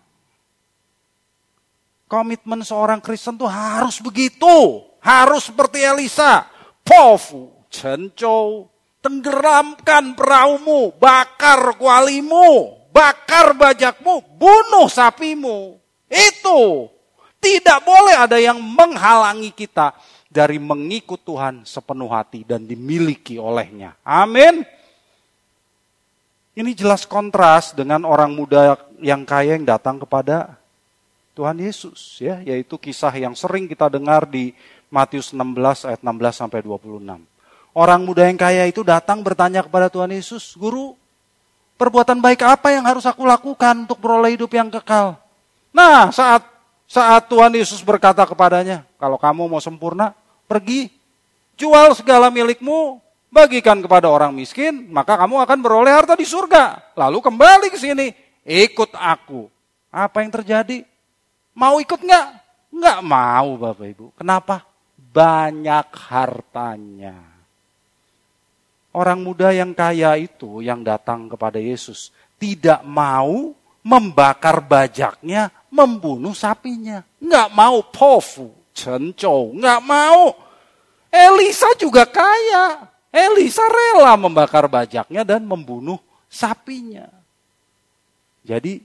Komitmen 2.05 2.61
seorang 2.65 3.01
Kristen 3.01 3.41
tuh 3.41 3.49
harus 3.49 4.01
begitu. 4.05 4.85
Harus 5.01 5.49
seperti 5.49 5.85
Elisa. 5.85 6.45
Pofu, 6.85 7.69
cencou, 7.69 8.73
tenggelamkan 9.05 10.17
perahumu, 10.17 10.97
bakar 10.97 11.77
kualimu, 11.77 12.81
bakar 12.89 13.53
bajakmu, 13.53 14.25
bunuh 14.41 14.89
sapimu. 14.89 15.77
Itu 16.09 16.89
tidak 17.39 17.85
boleh 17.85 18.17
ada 18.19 18.37
yang 18.41 18.59
menghalangi 18.59 19.55
kita 19.55 19.95
dari 20.29 20.61
mengikut 20.61 21.25
Tuhan 21.25 21.65
sepenuh 21.65 22.13
hati 22.13 22.45
dan 22.45 22.69
dimiliki 22.69 23.41
olehnya. 23.41 23.97
Amin. 24.05 24.67
Ini 26.59 26.75
jelas 26.75 27.07
kontras 27.07 27.71
dengan 27.71 28.03
orang 28.03 28.35
muda 28.35 28.75
yang 28.99 29.23
kaya 29.23 29.55
yang 29.55 29.63
datang 29.63 30.03
kepada 30.03 30.59
Tuhan 31.39 31.55
Yesus 31.55 32.19
ya, 32.19 32.43
yaitu 32.43 32.75
kisah 32.75 33.15
yang 33.15 33.39
sering 33.39 33.71
kita 33.71 33.87
dengar 33.87 34.27
di 34.27 34.51
Matius 34.91 35.31
16 35.31 35.87
ayat 35.87 36.03
16 36.03 36.35
sampai 36.35 36.59
26. 36.67 37.23
Orang 37.71 38.03
muda 38.03 38.27
yang 38.27 38.35
kaya 38.35 38.67
itu 38.67 38.83
datang 38.83 39.23
bertanya 39.23 39.63
kepada 39.63 39.87
Tuhan 39.87 40.11
Yesus, 40.11 40.59
"Guru, 40.59 40.99
perbuatan 41.79 42.19
baik 42.19 42.43
apa 42.43 42.75
yang 42.75 42.83
harus 42.83 43.07
aku 43.07 43.23
lakukan 43.23 43.87
untuk 43.87 44.03
beroleh 44.03 44.35
hidup 44.35 44.51
yang 44.51 44.67
kekal?" 44.67 45.28
Nah, 45.73 46.11
saat 46.11 46.45
saat 46.89 47.29
Tuhan 47.29 47.53
Yesus 47.53 47.85
berkata 47.85 48.25
kepadanya, 48.25 48.89
kalau 48.97 49.21
kamu 49.21 49.45
mau 49.45 49.61
sempurna, 49.61 50.17
pergi, 50.49 50.89
jual 51.61 51.93
segala 51.93 52.33
milikmu, 52.33 52.97
bagikan 53.29 53.85
kepada 53.85 54.09
orang 54.09 54.33
miskin, 54.33 54.89
maka 54.89 55.21
kamu 55.21 55.45
akan 55.45 55.59
beroleh 55.61 55.93
harta 55.93 56.17
di 56.17 56.25
surga. 56.25 56.97
Lalu 56.97 57.19
kembali 57.21 57.69
ke 57.69 57.77
sini, 57.77 58.09
ikut 58.49 58.97
aku. 58.97 59.53
Apa 59.93 60.25
yang 60.25 60.33
terjadi? 60.33 60.85
Mau 61.53 61.77
ikut 61.77 62.01
nggak? 62.01 62.27
Nggak 62.73 62.99
mau 63.05 63.49
Bapak 63.61 63.87
Ibu. 63.89 64.07
Kenapa? 64.17 64.65
Banyak 64.97 65.89
hartanya. 65.93 67.17
Orang 68.93 69.21
muda 69.21 69.53
yang 69.53 69.77
kaya 69.77 70.17
itu 70.17 70.65
yang 70.65 70.81
datang 70.81 71.29
kepada 71.29 71.61
Yesus 71.61 72.09
tidak 72.41 72.81
mau 72.87 73.53
membakar 73.89 74.61
bajaknya 74.61 75.49
membunuh 75.73 76.37
sapinya. 76.37 77.01
Nggak 77.17 77.49
mau 77.57 77.81
pofu, 77.89 78.53
cencou, 78.77 79.57
nggak 79.57 79.81
mau. 79.81 80.37
Elisa 81.09 81.73
juga 81.81 82.05
kaya. 82.05 82.85
Elisa 83.09 83.65
rela 83.65 84.13
membakar 84.21 84.69
bajaknya 84.69 85.25
dan 85.25 85.41
membunuh 85.49 85.97
sapinya. 86.29 87.09
Jadi 88.45 88.85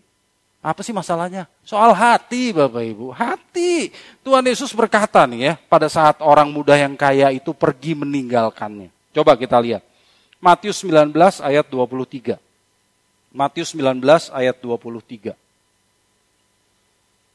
apa 0.64 0.80
sih 0.80 0.96
masalahnya? 0.96 1.52
Soal 1.68 1.92
hati 1.92 2.56
Bapak 2.56 2.84
Ibu. 2.88 3.12
Hati. 3.12 3.92
Tuhan 4.24 4.48
Yesus 4.48 4.72
berkata 4.72 5.28
nih 5.28 5.52
ya, 5.52 5.54
pada 5.68 5.92
saat 5.92 6.24
orang 6.24 6.48
muda 6.48 6.80
yang 6.80 6.96
kaya 6.96 7.36
itu 7.36 7.52
pergi 7.52 8.00
meninggalkannya. 8.00 8.88
Coba 9.12 9.36
kita 9.36 9.60
lihat. 9.60 9.84
Matius 10.40 10.80
19 10.88 11.12
ayat 11.44 11.68
23. 11.68 12.40
Matius 13.34 13.74
19 13.74 13.98
ayat 14.30 14.56
23. 14.62 15.34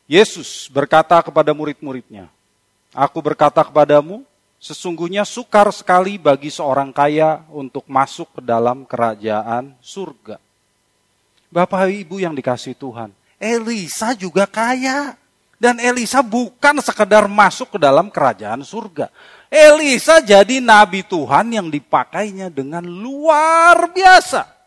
Yesus 0.07 0.71
berkata 0.71 1.19
kepada 1.19 1.51
murid-muridnya, 1.51 2.31
Aku 2.95 3.19
berkata 3.19 3.61
kepadamu, 3.61 4.23
sesungguhnya 4.63 5.27
sukar 5.27 5.69
sekali 5.75 6.15
bagi 6.17 6.55
seorang 6.55 6.95
kaya 6.95 7.43
untuk 7.51 7.83
masuk 7.91 8.39
ke 8.39 8.41
dalam 8.41 8.87
kerajaan 8.87 9.75
surga. 9.83 10.39
Bapak 11.51 11.91
Ibu 11.91 12.23
yang 12.23 12.33
dikasih 12.33 12.79
Tuhan, 12.79 13.11
Elisa 13.37 14.15
juga 14.15 14.47
kaya. 14.47 15.19
Dan 15.59 15.83
Elisa 15.83 16.23
bukan 16.23 16.79
sekedar 16.79 17.27
masuk 17.27 17.75
ke 17.75 17.79
dalam 17.83 18.15
kerajaan 18.15 18.63
surga. 18.63 19.11
Elisa 19.51 20.23
jadi 20.23 20.63
nabi 20.63 21.03
Tuhan 21.03 21.51
yang 21.51 21.67
dipakainya 21.67 22.47
dengan 22.47 22.87
luar 22.87 23.91
biasa. 23.91 24.58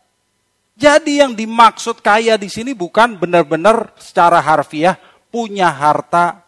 Jadi 0.82 1.22
yang 1.22 1.38
dimaksud 1.38 2.02
kaya 2.02 2.34
di 2.34 2.50
sini 2.50 2.74
bukan 2.74 3.14
benar-benar 3.14 3.94
secara 4.02 4.42
harfiah 4.42 4.98
punya 5.30 5.70
harta 5.70 6.42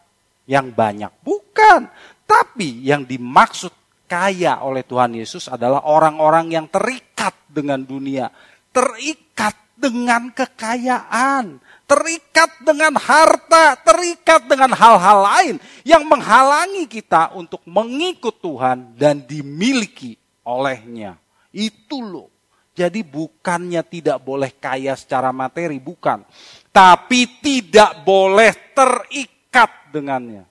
yang 0.51 0.75
banyak. 0.75 1.15
Bukan. 1.23 1.87
Tapi 2.27 2.83
yang 2.83 3.07
dimaksud 3.07 3.71
kaya 4.11 4.59
oleh 4.59 4.83
Tuhan 4.83 5.15
Yesus 5.15 5.47
adalah 5.47 5.87
orang-orang 5.87 6.51
yang 6.51 6.67
terikat 6.67 7.31
dengan 7.47 7.87
dunia. 7.87 8.27
Terikat 8.75 9.55
dengan 9.79 10.35
kekayaan. 10.35 11.63
Terikat 11.87 12.59
dengan 12.59 12.99
harta. 12.99 13.79
Terikat 13.87 14.51
dengan 14.51 14.75
hal-hal 14.75 15.19
lain. 15.31 15.55
Yang 15.87 16.11
menghalangi 16.11 16.91
kita 16.91 17.39
untuk 17.39 17.63
mengikut 17.71 18.43
Tuhan 18.43 18.99
dan 18.99 19.23
dimiliki 19.23 20.19
olehnya. 20.43 21.23
Itu 21.55 22.03
loh. 22.03 22.34
Jadi 22.75 23.07
bukannya 23.07 23.87
tidak 23.87 24.19
boleh 24.27 24.51
kaya 24.59 24.99
secara 24.99 25.31
materi, 25.31 25.79
bukan 25.79 26.27
tapi 26.75 27.39
tidak 27.39 28.03
boleh 28.03 28.75
terikat 28.75 29.95
dengannya. 29.95 30.43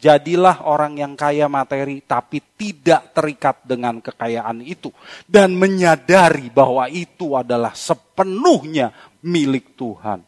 Jadilah 0.00 0.68
orang 0.68 1.00
yang 1.00 1.12
kaya 1.16 1.48
materi 1.48 2.04
tapi 2.04 2.44
tidak 2.56 3.16
terikat 3.16 3.64
dengan 3.64 4.04
kekayaan 4.04 4.60
itu. 4.60 4.92
Dan 5.24 5.56
menyadari 5.56 6.52
bahwa 6.52 6.88
itu 6.92 7.36
adalah 7.36 7.72
sepenuhnya 7.72 8.92
milik 9.24 9.76
Tuhan. 9.76 10.20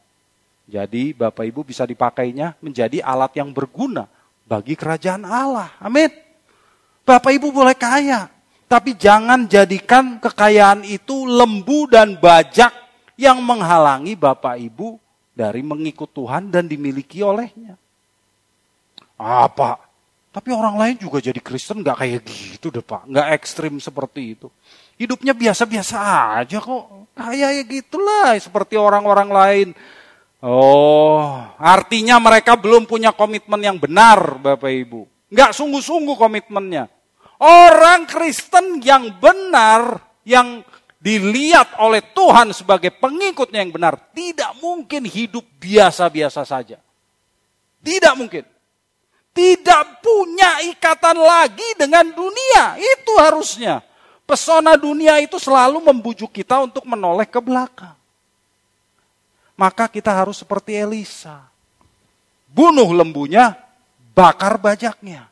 Jadi 0.65 1.13
Bapak 1.13 1.45
Ibu 1.45 1.69
bisa 1.69 1.85
dipakainya 1.85 2.57
menjadi 2.65 3.05
alat 3.05 3.37
yang 3.37 3.53
berguna 3.53 4.09
bagi 4.49 4.77
kerajaan 4.77 5.29
Allah. 5.29 5.77
Amin. 5.81 6.09
Bapak 7.05 7.33
Ibu 7.33 7.53
boleh 7.53 7.77
kaya. 7.77 8.29
Tapi 8.73 8.97
jangan 8.97 9.45
jadikan 9.45 10.17
kekayaan 10.17 10.89
itu 10.89 11.29
lembu 11.29 11.85
dan 11.93 12.17
bajak 12.17 12.73
yang 13.21 13.45
menghalangi 13.45 14.17
Bapak 14.17 14.57
Ibu 14.57 14.97
dari 15.37 15.61
mengikut 15.61 16.09
Tuhan 16.09 16.49
dan 16.49 16.65
dimiliki 16.65 17.21
olehnya. 17.21 17.77
Apa? 19.21 19.77
Tapi 20.33 20.57
orang 20.57 20.81
lain 20.81 20.97
juga 20.97 21.21
jadi 21.21 21.37
Kristen 21.37 21.85
nggak 21.85 22.01
kayak 22.01 22.25
gitu 22.25 22.73
deh 22.73 22.81
Pak. 22.81 23.13
Nggak 23.13 23.29
ekstrim 23.37 23.77
seperti 23.77 24.41
itu. 24.41 24.49
Hidupnya 24.97 25.37
biasa-biasa 25.37 25.97
aja 26.41 26.57
kok. 26.57 27.13
Kayak 27.13 27.51
ya 27.53 27.63
gitulah 27.69 28.33
seperti 28.41 28.81
orang-orang 28.81 29.29
lain. 29.29 29.69
Oh, 30.41 31.45
artinya 31.61 32.17
mereka 32.17 32.57
belum 32.57 32.89
punya 32.89 33.13
komitmen 33.13 33.61
yang 33.61 33.77
benar 33.77 34.41
Bapak 34.41 34.73
Ibu. 34.73 35.05
Nggak 35.29 35.61
sungguh-sungguh 35.61 36.17
komitmennya. 36.17 36.89
Orang 37.43 38.07
Kristen 38.07 38.79
yang 38.79 39.19
benar, 39.19 39.99
yang 40.23 40.63
dilihat 41.03 41.75
oleh 41.83 41.99
Tuhan 42.15 42.55
sebagai 42.55 42.95
pengikutnya 42.95 43.67
yang 43.67 43.75
benar, 43.75 43.99
tidak 44.15 44.55
mungkin 44.63 45.03
hidup 45.03 45.43
biasa-biasa 45.59 46.47
saja. 46.47 46.79
Tidak 47.83 48.15
mungkin 48.15 48.47
tidak 49.33 50.05
punya 50.05 50.61
ikatan 50.69 51.17
lagi 51.17 51.65
dengan 51.81 52.05
dunia. 52.13 52.77
Itu 52.77 53.17
harusnya. 53.17 53.81
Pesona 54.29 54.77
dunia 54.79 55.19
itu 55.19 55.41
selalu 55.41 55.83
membujuk 55.83 56.31
kita 56.31 56.61
untuk 56.63 56.85
menoleh 56.85 57.27
ke 57.27 57.41
belakang. 57.41 57.97
Maka 59.57 59.89
kita 59.89 60.13
harus 60.13 60.41
seperti 60.41 60.77
Elisa. 60.77 61.49
Bunuh 62.53 62.93
lembunya, 62.93 63.57
bakar 64.13 64.61
bajaknya. 64.61 65.29